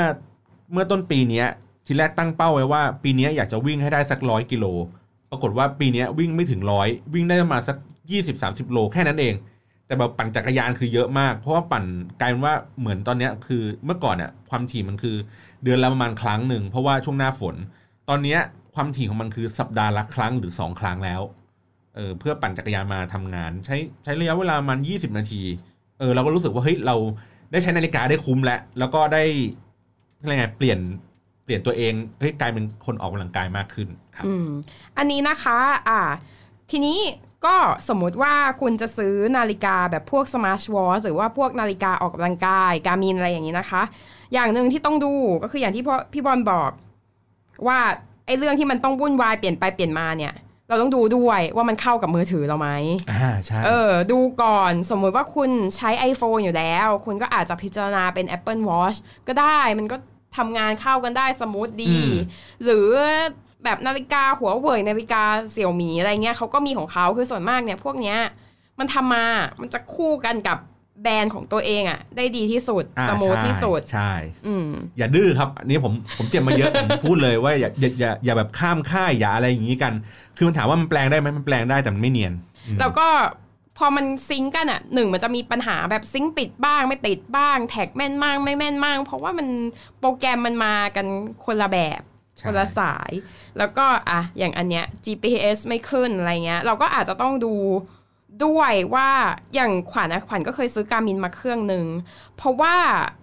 [0.71, 1.43] เมื่อต้นปีนี้
[1.85, 4.65] ทีแรกตั้งเป้าไว้ว่า ปีนี้อยากจะวิ่งให้ได้สักร้อยกิโล
[5.31, 7.77] ปรากฏว่าปีนี้วิ่งไม่ถึงร้อยวิ่งได้ประมาณสัก
[8.25, 9.33] 20-30 โลแค่นั้นเอง
[9.87, 11.85] แต่แบบปั่นจักรยานคือเยอะมาก เพราะว่าปั่น
[12.19, 15.15] กลายเป็นว่าเหมือนตอนนี้คือเมื่อก่อนเนี่ยความถี่มันคือ
[15.63, 17.55] เดือนละประมาณครั้งหนึ่งเพราะว่าช่วงหน้าฝน
[18.09, 18.39] ตอนเนี้ย
[18.75, 21.21] ความถี่ของมันคือสัปดาห์ละครั้งหรือ2ครั้งแล้ว
[21.95, 25.41] เออเพื่อปั่นจักรยานมาทำงาน ใช้ใช้ระยะเวลามัน 20 นาที
[25.99, 26.95] เออเราก็รู้สึกว่าเฮ้ยเรา
[27.51, 29.23] ได้ใช้นาฬิกาได้คุ้มแล้วแล้วก็ได้
[30.21, 30.79] อะไรไงเปลี่ยน
[31.43, 34.47] เปลี่ยนตัวเองเฮ้ยกลายเป็นคนออกกำลังกายมากขึ้นครับอืม
[34.97, 35.57] อันนี้นะคะ
[35.87, 35.99] อ่า
[36.71, 36.99] ทีนี้
[37.45, 37.55] ก็
[37.89, 43.81] สมมุติว่าคุณจะซื้อนาฬิกาแบบพวก smart watch หรือว่าพวกนาฬิกาออกกำลังกาย Garmin อะไรอย่างนี้นะคะ
[44.33, 46.71] อย่างหนึ่งที่ต้องดูก็คืออย่างที่พ่อพี่บอลบอก
[47.67, 47.79] ว่า
[48.31, 50.33] อ้เรื่องที่มันต้องวุ่นวายเปลี่ยนไปเปลี่ยนมาเนี่ย
[50.69, 52.69] เราต้องดูด้วยว่ามันเข้ากับมือถือเราไหม
[53.11, 59.97] อ่าใช่เออ ดูก่อนสมมุติว่าคุณใช้ iPhone อยู่แล้ว คุณก็อาจจะพิจารณาเป็น Apple Watch ก็ได้มันก็
[60.37, 61.97] ทำงานเข้ากันได้ smooth ดี
[62.63, 62.87] หรือ
[63.63, 68.17] แบบนาฬิกาหัวเว่ยนาฬิกา Xiaomi อะไรเงี้ยเขาก็มีของเขาคือส่วนมากเนี่ยพวกเนี้ย
[68.79, 69.25] มันทำมา
[69.61, 70.57] มันจะคู่กันกับ
[71.03, 74.11] แบรนด์ของตัวเองอะได้ดีที่สุดอ่า smooth ใช่ที่สุด ใช่
[74.47, 79.93] อืมอย่าดื้อครับ อันนี้ผมผมเจ็บมาเยอะ ผมพูดเลยว่าอย่าอย่าอย่าอย่าแบบข้ามค่ายอย่าอะไรอย่างนี้กัน
[80.37, 82.33] คือมันถามว่ามันแปลงได้ไหมมันแปลงได้แต่มันไม่เนียน
[82.67, 83.07] อืมแล้วก็
[83.77, 89.47] พอมัน sync กันอะหนึ่งมันจะมีปัญหาแบบ sync ติดบ้างไม่ติดบ้าง track แม่นมากไม่แม่นมาก เพราะว่ามัน
[89.99, 91.05] โปรแกรมมันมากัน
[91.45, 92.01] คนละแบบ
[92.37, 93.11] ใช่คนละสาย
[93.57, 97.53] แล้วก็อะอย่างอันเนี้ย GPS ไม่ขึ้นอะไรเงี้ย เราก็อาจจะต้องดู
[98.45, 99.09] ด้วยว่า
[99.55, 101.85] อย่างขวัญนะขวัญก็เคยซื้อ Garmin มาเครื่องหนึ่ง
[102.37, 102.75] เพราะว่า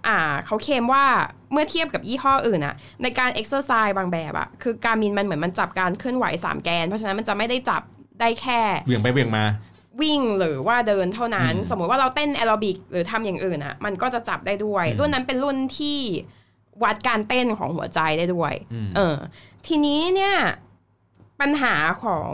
[0.07, 1.05] อ่าเขาเคลมว่า
[1.53, 7.83] เมื่อเทียบกับยี่ห้ออื่นอะในการเอ็กซ์ไซส์บางแบบอะคือ Garmin มันเหมือนมันจับการเคลื่อนไหวสามแกน เพราะฉะนั้นมันจะไม่ได้จับ
[8.21, 9.45] ได้แค่เบี่ยงไปเบี่ยงมา
[10.01, 15.99] วิ่งหรือว่าเดินเท่านั้นอืมสมมุติว่าเราเต้นแอโรบิกหรือทำอย่างอื่นอะมันก็จะจับได้ด้วยอืมรุ่นนั้นเป็นรุ่นที่
[16.83, 19.17] วัดการเต้นของหัวใจได้ด้วยอืมเออ
[19.67, 20.35] ทีนี้เนี่ย
[21.41, 22.33] ปัญหาของ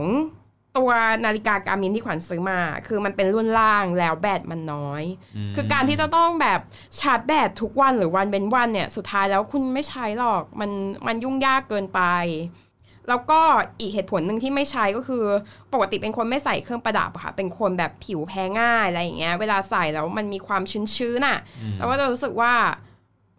[0.76, 0.90] ตัว
[1.24, 5.04] นาฬิกาการมินที่ขวัญซื้อมา คือมันเป็นรุ่นล่างแล้วแบตมันน้อย
[5.50, 6.60] มคือการที่จะต้องแบบ
[6.98, 10.70] ชาร์จแบตทุกวันหรือวันเป็นวันเนี่ย สุดท้ายแล้วคุณไม่ใช้หรอกมัน
[11.06, 12.00] มันยุ่งยากเกินไป
[13.08, 13.40] แล้วก็
[13.80, 15.24] อีกเหตุผลหนึ่งที่ไม่ใช้ก็คือ
[15.72, 20.62] ปกติเป็นคนไม่ใส่เครื่องประดับอะค่ะ เป็นคนแบบผิวแพ้ง่ายอะไรอย่างเงี้ย เวลาใส่แล้วมันมีความ
[20.96, 22.52] ชื้นๆน่ะอืมแล้วก็จะรู้สึกว่า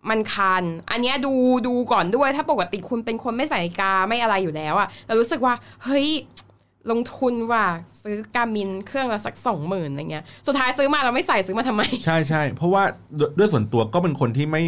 [0.10, 1.34] มันคัน อันเนี้ยดู
[1.68, 6.08] ดูก่อนด้วย ถ้าปกติคุณเป็นคนไม่ใส่นาฬิกาไม่อะไรอยู่แล้วอะเรารู้สึกว่า เฮ้ย
[6.92, 7.66] ลงทุนว่า
[8.04, 12.84] ซื้อกามินเครื่องละสักสองหมื่นอะไรเงี้ยสุดท้ายซื้อมาเราไม่ใส่ซื้อมาทำไม ใช่ใช่เพราะว่า
[13.38, 14.64] ด้วยส่วนตัวก็เป็นคนที่ไม่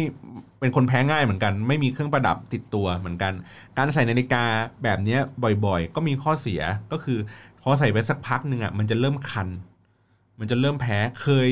[0.60, 3.32] เป็นคนแพ้ง่ายเหมือนกัน ไม่มีเครื่องประดับติดตัวเหมือนกัน
[3.76, 4.44] การใส่นาฬิกา
[4.82, 5.20] แบบเนี้ย
[5.64, 6.60] บ่อยๆ ก็มีข้อเสีย
[6.92, 7.18] ก็คือ
[7.62, 9.48] พอใส่ไปสักพักหนึ่งอะมันจะเริ่มคัน
[10.38, 11.48] มันจะเริ่มแพ้เคย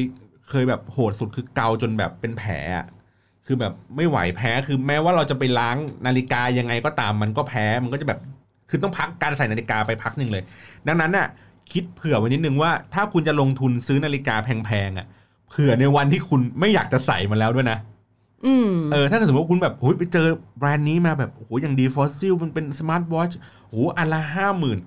[0.48, 2.52] เคยแบบโหดสุดคือเกาจนแบบเป็นแผล
[3.46, 5.76] คือแบบไม่ไหวแพ้คือแม้ว่าเราจะไปล้าง
[6.06, 8.20] นาฬิกายังไงก็ตามมันก็แพ้มันก็จะแบบ
[8.70, 10.42] คือต้องพักการใส่นาฬิกาไปพักหนึ่งเลย
[10.86, 11.26] ดังนั้นน่ะ
[11.72, 15.06] คิดเผื่อไว้นิดนึงว่า ถ้าคุณจะลงทุนซื้อนาฬิกาแพงๆอะ
[15.50, 17.78] เผื่อในวันที่คุณไม่อยากจะใส่มันแล้วด้วยนะ
[18.46, 20.26] อืมเออถ้าสมมติว่าคุณแบบโอ้ยไปเจอ
[20.58, 23.30] แบรนด์นี้มาแบบโอ้โหอย่างดี Fossil มันเป็นสมาร์ทวอช
[23.68, 24.78] โอ้โหอันละห้าหมื่น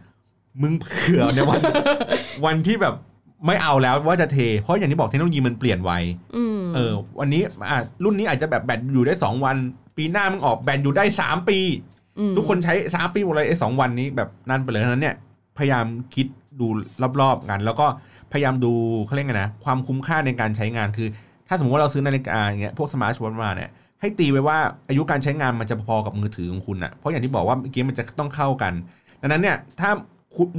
[0.61, 1.59] มึงเผื่อในวัน
[2.45, 2.95] วันที่แบบ
[3.45, 5.91] ไม่เอาแล้วว่าจะเท เพราะอย่างที่บอกเทคโนโลยีมันเปลี่ยนไว
[6.35, 9.55] อืมเออ วันนี้อะรุ่นนี้อาจจะแบบแบตอยู่ได้2วัน
[9.97, 11.63] ปีหน้ามึงออกแบตอยู่ได้3ปี
[12.37, 15.15] ทุกคนใช้3ปีหมดเลยไอ้สองวันนี้แบบนั่นไปเลยนั้นเนี่ย
[15.57, 16.27] พยายามคิด
[16.59, 16.67] ดู
[17.21, 17.85] รอบๆกันแล้วก็
[18.31, 18.71] พยายามดู
[19.05, 21.07] เขาเรียกไงนะความคุ้มค่าในการใช้งานคือ
[21.47, 23.69] ถ้าสมมติว่าเราซื้อนาฬิกาอย่างเงี้ยพวกสมาร์ทวอทมาเนี่ย
[24.01, 24.57] ให้ตีไว้ว่า
[24.89, 28.73] อายุการใช้งานมันจะพอกับมือถือของคุณอะเพราะอย่างที่บอกว่าเมื่อกี้มันจะต้องเข้ากัน
[29.21, 29.89] ดังนั้นเนี่ยถ้า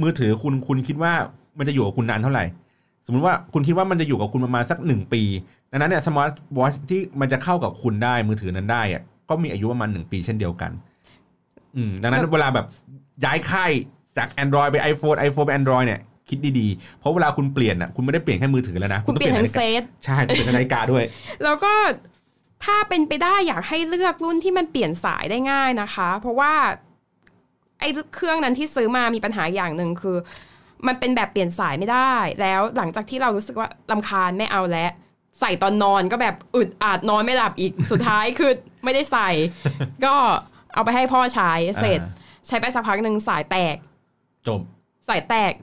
[0.03, 1.13] มือถือคุณคุณคิดว่า
[1.57, 2.45] มันจะอยู่กับคุณนานเท่าไหร่
[3.05, 5.21] สมมติว่าคุณคิดว่ามันจะอยู่กับคุณประมาณสักหนึ่งปี
[5.71, 10.71] ดังนั้นเนี่ยสมาร์ทวอทที่มันจะเข้ากับคุณได้มือถือนั้นได้อะก็มีอายุประมาณหนึ่งปีเช่นเดียวกัน
[11.77, 12.65] อืมดังนั้นเวลาแบบ
[13.25, 13.71] ย้ายค่าย
[14.17, 21.03] จาก Android ไป iPhone iPhone ไป Android เนี่ยคิดดีๆ เพราะเวลาคุณเปลี่ยนอะคุณไม่ได้เปลี่ยนแค่มือถือแล้วนะ คุณเปลี่ยนทั้งฬิเซกาตใช่คุณเปลี่ยนทั้งนาฬิกาด้วย
[21.43, 21.73] แล้วก็
[22.65, 26.53] ถ้าเป็นไปได้อยากให้เลือกรุ่นที่มันเปลี่ยนสายได้ง่ายนะคะ เพราะว่า
[27.79, 30.17] ไอ้เครื่องนั้นที่ซื้อมามีปัญหาอย่างหนึ่งคือ
[30.87, 34.91] มันเป็นแบบเปลี่ยนสายไม่ได้ แล้วหลังจากที่เรารู้สึกว่าลำคาญไม่เอาแล้ว
[35.39, 38.51] ใส่ตอนนอนก็แบบอึดอัดนอนไม่หลับอีกสุดท้ายคือ
[38.83, 39.29] ไม่ได้ใส่
[40.05, 40.15] ก็
[40.73, 43.75] เอาไปให้พ่อใช้เสร็จอ่าใช้ไปสักพักหนึ่งสายแตก
[44.47, 44.59] จบ
[45.07, 45.53] สายแตก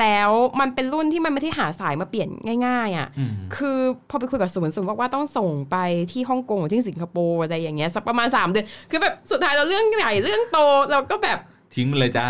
[0.00, 2.28] แล้วมันเป็นรุ่นที่มันไม่ได้หาสายมาเปลี่ยน
[2.66, 3.78] ง่าย ๆอะอืมคือ
[4.10, 5.76] พอไปคุยกับศูนย์ศูนย์บอกว่าต้องส่งไป
[6.12, 10.58] ที่ฮ่องกงหรือที่สิงคโปร์อะไรอย่างเงี้ยสักประมาณ3เดือนคือแบบสุดท้ายเราเรื่องใหญ่เรื่องโต
[10.90, 11.38] เราก็แบบ
[11.74, 12.28] ทิ้งมันเลยจ้า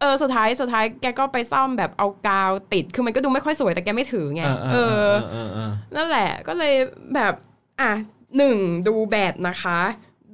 [0.00, 4.76] เออสุดท้ายสุดท้ายแกก็ไปซ่อมแบบเอากาวติด คือมันก็ดูไม่ค่อยสวยแต่แกไม่ถือไงเออเอเอ
[5.08, 6.74] ออเออเออนั่นแหละก็เลย
[7.14, 7.32] แบบ
[7.80, 7.92] อะ
[8.36, 9.80] หนึ่งดูแบตนะคะ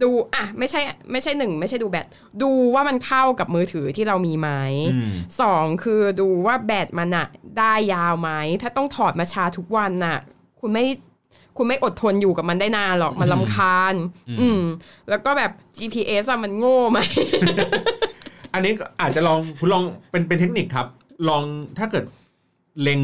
[0.03, 0.81] ดูอะไม่ใช่
[1.13, 2.07] ไม่ใช่หนึ่งไม่ใช่ดูแบต
[2.43, 4.51] ดูว่ามันเข้ากับมือถือที่เรามีไหม
[4.95, 8.31] อืมสองคือดูว่าแบตมันอะได้ยาวไหม
[8.63, 10.19] ถ้าต้องถอดมาชาร์จทุกวันน่ะ
[10.61, 10.85] คุณไม่
[11.57, 13.95] คุณไม่อดทนอยู่กับมันได้นานหรอกมันลำคาญ
[14.29, 14.61] อืมอืม
[15.09, 16.99] แล้วก็แบบ GPS อะมันโง่ไหม
[18.55, 20.87] อันนี้ก็อาจจะลองคุณลองเป็นเป็นเทคนิคครับ
[21.29, 21.43] ลอง
[21.79, 22.05] ถ้าเกิด
[22.83, 23.01] เล็ง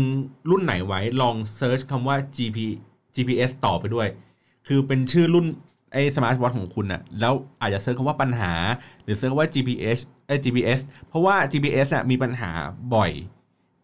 [0.50, 2.59] รุ่นไหนไว้ ลอง search คำว่า GP
[3.14, 4.09] GPS ต่อไปด้วย
[4.66, 5.46] คือเป็นชื่อรุ่น
[5.96, 8.52] ไอ้สมาร์ทวอทของคุณน่ะแล้วอาจจะ search คำว่าปัญหา
[9.04, 12.50] หรือ search คำว่า GPS เอ้ย GPS เพราะว่า GPS อะมีปัญหา
[12.94, 13.12] บ่อย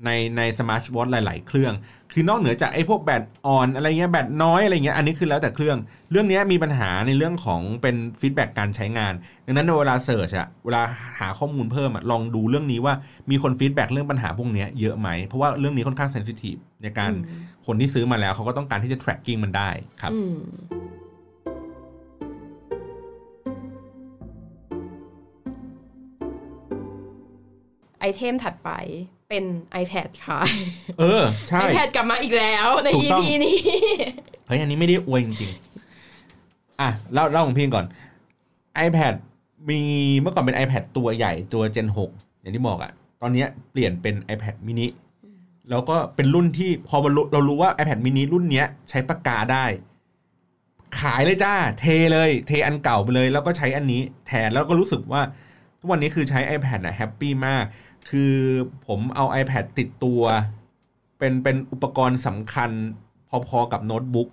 [0.04, 1.72] ในในสมาร์ทวอทหลาย ๆ เครื่อง
[2.12, 5.78] คือนอกเหนือจากไอ้พวกแบตอ่อนอะไรเงี้ยแบตน้อยอะไรเงี้ยอันนี้คือแล้วแต่เครื่อง
[6.10, 9.12] เรื่องเนี้ยมีปัญหาในเรื่องของเป็น feedback การใช้งาน
[9.46, 10.82] ดังนั้นเวลา search อะเวลา
[11.20, 12.94] หาข้อมูลเพิ่มอะลองดูเรื่องนี้ว่า
[13.30, 19.70] มีคน feedback เรื่องปัญหาพวกเนี้ยเยอะไหม เพราะว่าเรื่องนี้ค่อนข้าง sensitive ในการอืมคนที่ซื้อมาแล้วเขาก็ต้องการที่จะ tracking มันได้
[20.02, 20.12] ครับ
[28.02, 28.70] item ถัดไป
[29.28, 29.44] เป็น
[29.82, 30.40] iPad ค่ะ
[30.98, 33.56] เออ ใช่ iPad กลับมาอีกแล้วในถูกต้อง EP นี้
[34.46, 37.86] เฮ้ย อันนี้ไม่ได้อวยจริงๆ อะ เล่าเล่าของพี่ก่อน
[38.86, 39.14] iPad
[39.68, 39.80] มี
[40.20, 44.86] เมื่อก่อนเป็น iPad ตัวใหญ่ตัว Gen 6 อย่างที่บอกอะตอนเนี้ยเปลี่ยนเป็น iPad mini
[45.70, 49.64] แล้วก็เป็นรุ่นที่พอเรารู้เรารู้ว่า iPad mini รุ่นเนี้ยใช้ปากกาได้
[51.00, 55.22] ขายเลยจ้า เทเลย เทอันเก่าไปเลย แล้วก็ใช้อันนี้แทนแล้วก็รู้สึกว่า
[55.80, 57.64] ทุกวันนี้คือใช้ iPad อะ happy มาก
[58.10, 58.34] คือ
[58.86, 60.22] ผมเอา iPad ติดตัว
[61.18, 62.70] เป็นเป็นอุปกรณ์สำคัญ
[63.48, 64.28] พอๆกับโน้ตบุ๊ก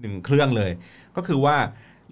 [0.00, 0.70] หนึ่งเครื่องเลย
[1.16, 1.56] ก็คือว่า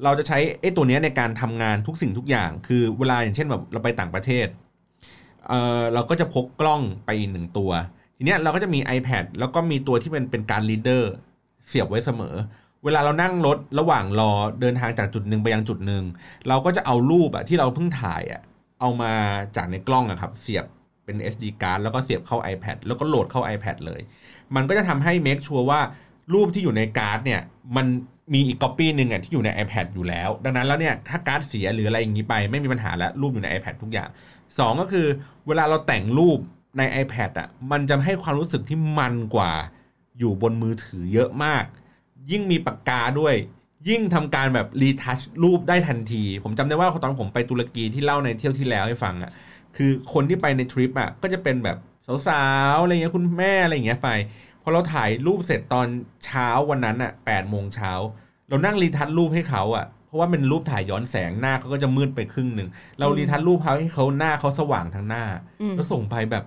[0.04, 4.46] เราจะใช้ไอ้ตัวนี้ในการทำงานทุกสิ่งทุกอย่าง คือเวลาอย่างเช่นแบบเราไปต่างประเทศ
[5.48, 7.70] เออเราก็จะพกกล้องไปอีกหนึ่งตัว
[8.16, 11.12] ทีเนี้ยเราก็จะมี iPad แล้วก็มีตัวที่เป็นเป็น card reader
[11.68, 12.34] เสียบไว้เสมอ
[12.84, 16.04] เวลาเรานั่งรถระหว่างรอเดินทางจากจุดหนึ่งไปยังจุดหนึ่ง
[16.48, 18.40] เราก็จะเอารูปอะที่เราเพิ่งถ่ายอะ
[18.80, 19.12] เอามา
[19.56, 20.66] จากในกล้องอะครับ เสียบ
[21.10, 24.00] เป็น SD card แล้วก็เสียบเข้า iPad แล้วก็โหลดเข้า iPad เลย
[24.54, 25.80] มันก็จะทำให้ make sure ว่า
[26.34, 27.40] รูปที่อยู่ในการ์ดเนี่ย
[27.76, 27.86] มัน
[28.34, 34.08] มีอีกก๊อปปี้หนึ่งอะที่อยู่ใน iPad อยู่แล้ว ดังนั้นแล้วเนี่ยถ้าการ์ดเสียหรืออะไรอย่างนี้ไปไม่มีปัญหาแล้วรูปอยู่ใน iPad ทุกอย่าง
[34.44, 35.06] 2 ก็คือ
[35.46, 36.38] เวลาเราแต่งรูป
[36.78, 39.52] ใน iPad อะมันจะให้ความรู้สึกที่มันกว่า
[40.18, 41.64] อยู่บนมือถือเยอะมาก
[42.30, 43.34] ยิ่งมีปากกาด้วย
[43.88, 49.30] ยิ่งทำการแบบรีทัชรูปได้ทันที ผมจำได้ว่าตอนผมไปตุรกีที่เล่าในเที่ยวที่แล้วให้ฟังอะ
[49.76, 51.76] คือคนที่ไปในทริปอะก็จะเป็นแบบ
[52.28, 54.10] สาวๆอะไรเงี้ยคุณแม่อะไรเงี้ยไป
[54.62, 55.86] พอเราถ่ายรูปเสร็จตอน
[56.24, 57.92] เช้าวันนั้นอะแปดโมงเช้า
[58.48, 65.24] เรานั่งรีทัชรูปให้เขาอะเพราะว่าเป็นรูปถ่ายย้อนแสงหน้าเขาก็จะมืดไปครึ่งหนึ่งเรารีทัชรูปเขาให้เขาหน้าเขาสว่างทั้งหน้า
[65.62, 66.44] อืมแล้วส่งไปแบบ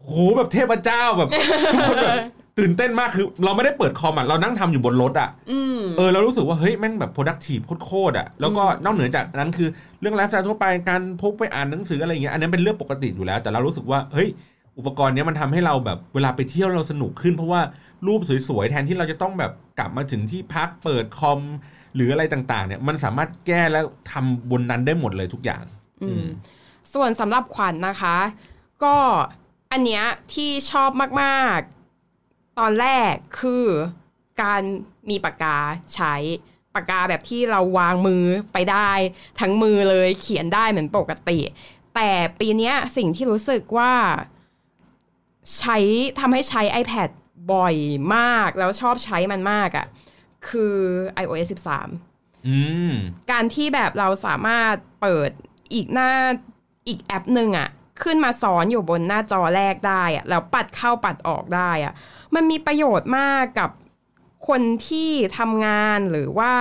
[0.00, 1.28] โหแบบเทพเจ้าแบบ
[1.72, 2.16] ทุกคนแบบ
[2.58, 9.68] ตื่นเต้นมากคือ เราไม่ได้เปิดคอมอะเรานั่งทำอยู่บนรถอะอืมเออเรารู้สึกว่าเฮ้ยแม่งแบบ productive โคตรๆอะแล้วก็นอกเหนือจากนั้นคือ
[10.00, 14.28] เรื่องไลฟ์สไตล์ทั่วไปการพกไปอ่านหนังสืออะไรอย่างเงี้ยอันนั้นเป็นเรื่องปกติอยู่แล้ว แต่เรารู้สึกว่าเฮ้ย
[14.78, 17.60] อุปกรณ์เนี้ยมันทำให้เราแบบเวลาไปเที่ยวเราสนุกขึ้น เพราะว่า
[18.06, 21.40] รูปสวยๆแทนที่เราจะต้องแบบกลับมาถึงที่พักเปิดคอม
[21.94, 25.62] หรืออะไรต่างๆ เนี่ยมันสามารถแก้แล้วทำบนนั้นได้หมดเลยทุกอย่าง
[26.02, 26.26] อือืมม
[26.94, 28.16] ส่วนสำหรับขวัญนะคะ
[28.84, 28.96] ก็
[29.72, 30.90] อันเนี้ยที่ชอบ
[31.22, 31.83] มากๆ
[32.58, 33.66] ตอนแรกคือ
[34.42, 34.62] การ
[35.10, 35.56] มีปากกา
[35.94, 36.14] ใช้
[36.74, 38.90] ปากกาแบบที่เราวางมือไปได้
[39.40, 41.38] ทั้งมือเลยเขียนได้เหมือนปกติ
[41.94, 43.92] แต่ปีเนี้ยสิ่งที่รู้สึกว่า
[45.56, 45.76] ใช้
[46.20, 47.08] ทำให้ใช้ iPad
[47.52, 47.76] บ่อย
[48.16, 49.86] มาก แล้วชอบใช้มันมากอะ่ะ
[50.48, 50.76] คือ
[51.22, 52.58] iOS 13อื
[52.90, 52.92] ม
[53.30, 55.30] การที่แบบเราสามารถเปิด
[55.74, 56.10] อีกหน้า
[56.88, 57.68] อีกแอปหนึ่งอะ
[58.02, 61.92] ขึ้นมาซ้อนอยู่บนหน้าจอแรกได้อะแล้วปัดเข้าปัดออกได้อะ
[62.34, 63.70] มันมีประโยชน์มากกับ
[64.48, 66.52] คนที่ทำงานหรือว่า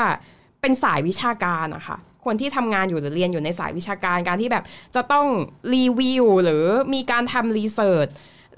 [0.61, 4.63] เป็นสายวิชาการอะค่ะคนที่ทำงานอยู่หรือเรียนอยู่ในสายวิชาการการที่แบบ
[4.95, 5.27] จะต้อง
[5.73, 8.07] รีวิวหรือมีการทำ research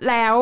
[0.08, 0.36] แล้ว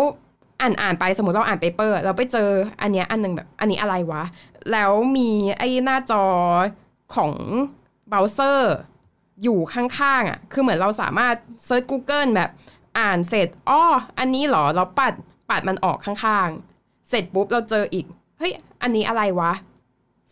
[0.62, 2.50] อ่านอ่านไปสมมติเราอ่าน paper เราไปเจอ
[2.82, 4.24] อันเนี้ยอันหนึงแบบอันนี้อะไรวะ
[4.72, 6.26] แล้วมีไอ้หน้าจอ
[7.16, 7.34] ของ
[8.10, 8.76] เบราว์เซอร์
[9.44, 11.36] อยู่ข้างๆอะ คือเหมือนเราสามารถ
[11.66, 12.50] search Google แบบ
[13.00, 13.84] อ่านเสร็จอ้อ
[14.20, 15.14] อันนี้เหรอ เราปัด
[15.50, 18.06] ปัดมันออกข้างๆ เสร็จปุ๊บเราเจออีก
[18.40, 19.52] เฮ้ย อันนี้อะไรวะ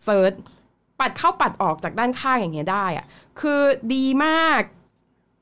[0.03, 0.33] search
[0.99, 3.05] ปัดเข้าปัดออกจากด้านข้างอย่างเงี้ยได้อะ
[3.39, 3.61] คือ
[3.93, 4.61] ดีมาก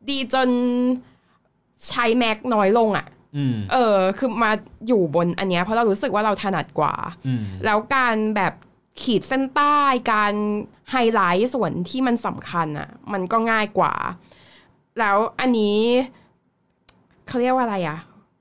[0.10, 0.50] ดีจน
[1.88, 4.52] ใช้ Mac น้อยลงอะอืมเออ คือมา
[4.88, 6.94] อยู่บนอันเนี้ยเพราะเรารู้สึกว่าเราถนัดกว่า
[7.28, 8.54] อืมแล้วการแบบ
[9.02, 9.78] ขีดเส้นใต้
[10.12, 10.34] การ
[10.92, 13.94] ไฮไลท์ส่วนที่มันสำคัญอะ่ะ มันก็ง่ายกว่า
[15.00, 15.78] แล้วอันนี้
[17.28, 17.98] เขาเรียกว่าอะไรอะ่ะ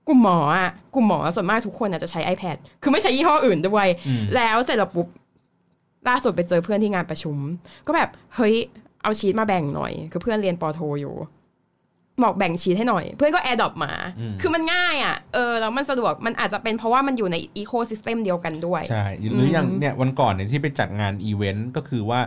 [0.09, 3.89] กลุ่มหมออะ่ะกลุ่มหมอส่วนมากทุกคนอาจจะใช้ iPad คือไม่ใช้ยี่ห้ออื่นด้วย
[4.35, 5.09] แล้วเสร็จแล้วปุ๊บ
[6.09, 7.37] ล่าสุดไปเจอเพื่อนที่งานประชุม
[7.87, 8.55] ก็แบบเฮ้ย
[9.03, 11.15] เอาชีตมาแบ่งหน่อย คือเพื่อนเรียนปอโทอยู่
[12.25, 19.05] บอกแบ่งชีตให้หน่อย เพื่อนก็ AirDrop มาอืมคือมันง่ายอะ่ะเออแล้วมันสะดวกมันอาจจะเป็นเพราะว่ามันอยู่ใน ecosystem เดียวกันด้วย ใช่
[19.35, 22.21] หรืออย่างเนี่ยวันก่อนเนี่ยที่ไปจัดงานอีเวนต์ก็คือว่า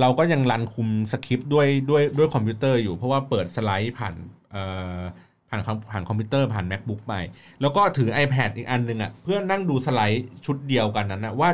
[0.00, 4.14] เราก็ยัง run คุมสคริปต์ด้วยด้วยด้วยคอมพิวเตอร์อยู่เพราะว่าเปิดสไลด์ผ่าน
[4.52, 4.62] เอ่
[4.98, 5.00] อ
[5.48, 7.14] ผ่านคอมผ่านคอมพิวเตอร์ผ่าน MacBook ไป
[7.60, 11.48] แล้วก็ถือ iPad อีกอันหนึงอะเพื่อนั่งดูสไลด์ชุดเดียวกันนั้นนะว่า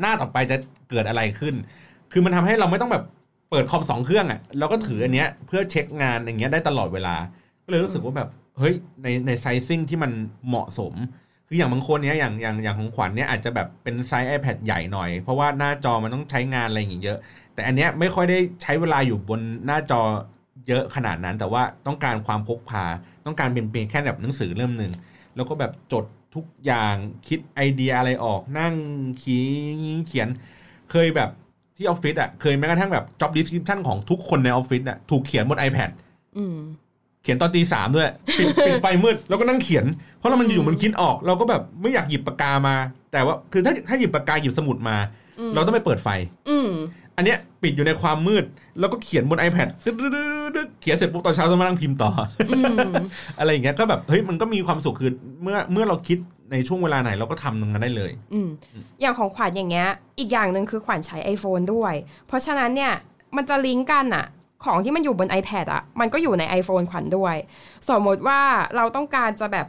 [0.00, 0.56] หน้าต่อไปจะ
[0.90, 1.54] เกิดอะไรขึ้น
[2.12, 3.04] คือมันทำให้เราไม่ต้องแบบ
[3.50, 7.16] เปิดคอมสองเครื่องอะเราก็ถืออันเนี้ยเพื่อเช็คงานอย่างเงี้ยได้ตลอดเวลา
[7.64, 8.28] ก็เลยรู้สึกว่าแบบ
[8.58, 10.12] เฮ้ยในในไซซิ่งที่มัน
[10.48, 10.94] เหมาะสม
[11.48, 17.18] คืออย่างบางคนเนี้ยอย่างอย่างอย่างของขวัญเนี้ยอาจจะแบบเป็นไซส์ iPad ใหญ่หน่อย เพราะว่าหน้าจอมันต้องใช้งานอะไรอย่างเงี้ยเยอะ
[17.54, 20.00] แต่อันเนี้ยไม่ค่อยได้ใช้เวลาอยู่บนหน้าจอ
[20.68, 22.84] เยอะขนาดนั้น แต่ว่าต้องการความพกพา
[23.26, 24.92] ต้องการเป็นเพียงแค่แบบหนังสือเล่มหนึ่ง
[25.36, 26.94] แล้วก็แบบจดทุกอย่าง
[27.28, 28.74] คิดไอเดียอะไรออกนั่ง
[29.22, 29.38] ขี
[30.06, 30.28] เขียน
[30.90, 31.30] เคยแบบ
[31.76, 35.90] ที่ออฟฟิศอะเคยแม้กระทั่งแบบ job description ของทุกคนในออฟฟิศอะถูกเขียนบน iPad
[36.38, 36.56] อืม
[37.22, 38.08] เขียนตอนตีสามด้วย
[38.38, 39.84] ปิดปิดไฟมืดแล้วก็นั่งเขียน
[40.18, 42.76] เพราะเรามันอยู่มันคิดออก เราก็แบบไม่อยากหยิบปากกามา
[43.12, 44.96] แต่ว่าคือถ้าถ้าหยิบปากกาหยิบสมุดมา
[45.38, 46.08] อืมเราต้องไปเปิดไฟ
[46.48, 46.68] อืม
[47.16, 48.44] อันเนี้ยปิดอยู่ในความมืด
[48.78, 49.92] แล้วก็เขียนบน iPad ตึ๊
[50.66, 52.10] ดๆๆๆเขียนเสร็จปุ๊บตอนเช้าต้องมานั่งพิมพ์ต่อ
[52.50, 52.60] อื
[52.90, 52.92] ม
[53.38, 55.10] อะไรอย่างเงี้ยก็แบบเฮ้ยมันก็มีความสุขคือ
[55.42, 56.18] เมื่อเมื่อเราคิด
[56.52, 58.48] ในช่วงเวลาไหนเราก็ทำตรงนั้นได้เลยอืม
[59.00, 59.88] อย่างของขวัญอย่างเงี้ย
[60.18, 61.94] อีกอย่างหนึ่งคือขวัญใช้ iPhone ด้วย
[62.26, 62.92] เพราะฉะนั้นเนี่ย
[63.36, 64.26] มันจะลิงก์กันอะ
[64.64, 67.36] ของที่มันอยู่บน iPad อะมันก็อยู่ใน iPhone ขวัญด้วย
[67.88, 68.40] สมมติว่า
[68.76, 69.66] เราต้องการจะแบบ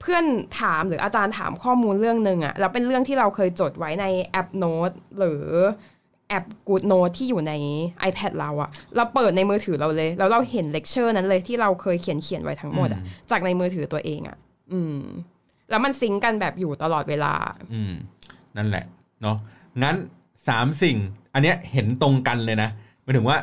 [0.00, 0.24] เพื่อน
[0.60, 5.42] ถามหรืออาจารย์ถามข้อมูลเรื่องหนึ่งอะแล้วเป็นเรื่องที่เราเคยจดไว้ในแอปโน้ตหรือ
[6.28, 7.52] แอป GoodNotes ที่อยู่ใน
[8.08, 14.36] iPad เราอะเราเปิดในมือถือเราเลย แล้วเราเห็นเลคเชอร์นั้นเลยที่เราเคยเขียนเขียนไว้ทั้งหมดอะอืมจากในมือถือตัวเองอะ
[14.72, 15.00] อืม
[15.70, 17.34] แล้วมัน sync กันแบบอยู่ตลอดเวลา
[17.72, 17.92] อืม
[18.56, 18.84] นั่นแหละ
[19.22, 19.36] เนาะ
[19.82, 19.96] งั้น
[20.48, 20.96] สามสิ่ง
[21.34, 22.70] อันเนี้ยเห็นตรงกันเลยนะ
[23.02, 23.38] หมายถึงว่า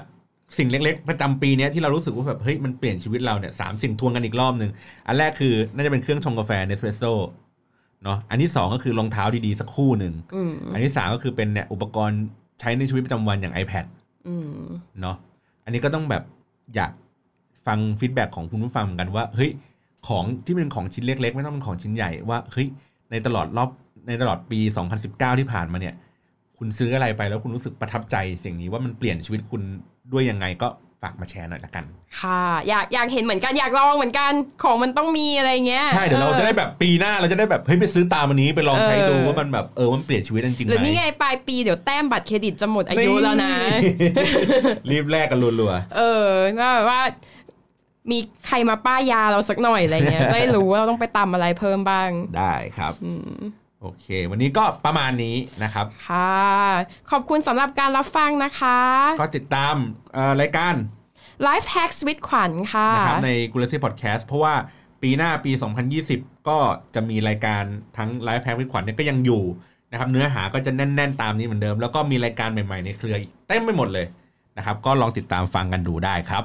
[0.58, 4.72] สิ่งเล็ก ๆ ประจำปีเนี้ยที่เรารู้สึกว่าแบบเฮ้ยมันเปลี่ยนชีวิตเราเนี่ยสามสิ่งทวนกันอีกรอบหนึ่ง
[5.08, 7.14] อันแรกคือน่าจะเป็นเครื่องชงกาแฟเนสเ r รสโซ่
[8.04, 12.22] เนาะอันที่สองก็คือรองเท้าดีๆสักคู่หนึ่งอืมอันที่สามก็คือเป็นเนี่ยอุปกรณ์
[12.60, 13.86] ใช้ในชีวิตประจำวันอย่าง iPad
[14.28, 14.66] อืม
[15.02, 15.18] เนาะ
[15.66, 16.24] อันนี้ก็ต้องแบบ
[16.76, 16.92] อยาก
[17.68, 19.52] ฟัง feedback ของคุณผู้ฟังเหมือนกันว่าเฮ้ย
[20.08, 22.68] ของที่เป็นของชิ้นเล็ก ๆ ไม่ต้องเป็นของชิ้นใหญ่ว่าเฮ้ย
[23.12, 23.70] ในตลอดรอบ
[24.08, 24.60] ในตลอดปี
[25.00, 25.96] 2019 ที่ผ่านมาเนี่ย
[26.58, 29.62] คุณซื้ออะไรไปแล้วคุณรู้สึกประทับใจสิ่งนี้ว่ามันเปลี่ยนชีวิตคุณ
[30.12, 30.68] ด้วยยังไงก็
[31.02, 31.84] ฝากมาแชร์หน่อยละกัน
[32.20, 34.32] ค่ะ อยากอยากเห็นเหมือนกันอยากลองเหมือนกัน
[34.64, 43.54] ของมันต้องมีอะไรเงี้ยใช่เดี๋ยวเราจะได้แบบปีหน้าเราจะได้แบบเฮ้ยไปซื้อตามอันนี้ไปลองใช้ดูเออว่ามันแบบเออมันเปลี่ยนชีวิตจริงๆหรือไหมนี่ไงปลายปีเดี๋ยวแต้มบัตรเครดิตจะหมดอายุแล้วนะ
[44.90, 46.30] รีบแลกกันรัวๆเออ
[46.60, 47.02] ก็แบบว่า
[48.12, 53.38] มีใครมาป้ายยาเราสักหน่อยอะไรเงี้ยจะได้รู้ว่าเราต้องไปตำอะไรเพิ่มบ้าง ได้ครับอืม
[53.82, 56.36] โอเค วันนี้ก็ประมาณนี้นะครับ ค่ะ
[57.12, 58.80] ขอบคุณสำหรับการรับฟังนะคะ
[59.20, 59.76] ก็ติดตาม
[60.14, 60.76] เอ่อรายการ
[61.48, 64.54] Life Hacks with ขวัญค่ะนะครับในกูล a ซี่พอดแคสต์เพราะว่า
[65.02, 65.52] ปีหน้าปี
[66.00, 66.58] 2020 ก็
[66.96, 67.64] จะมีรายการ
[67.98, 69.44] ทั้งไลฟ์แพ็กวิขวัญเนี่ยก็ยังอยู่
[69.92, 74.06] นะครับเนื้อหาก็จะแน่น ๆ ตามนี้เหมือนเดิม แล้วก็มีรายการใหม่ๆในเครืออีกเต็มไปหมดเลย
[74.58, 76.44] นะครับ ก็ลองติดตามฟังกันดูได้ครับ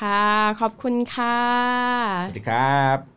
[0.00, 0.22] ค่ะ
[0.60, 1.38] ขอบคุณค่ะ
[2.26, 3.13] สวัสดีครับ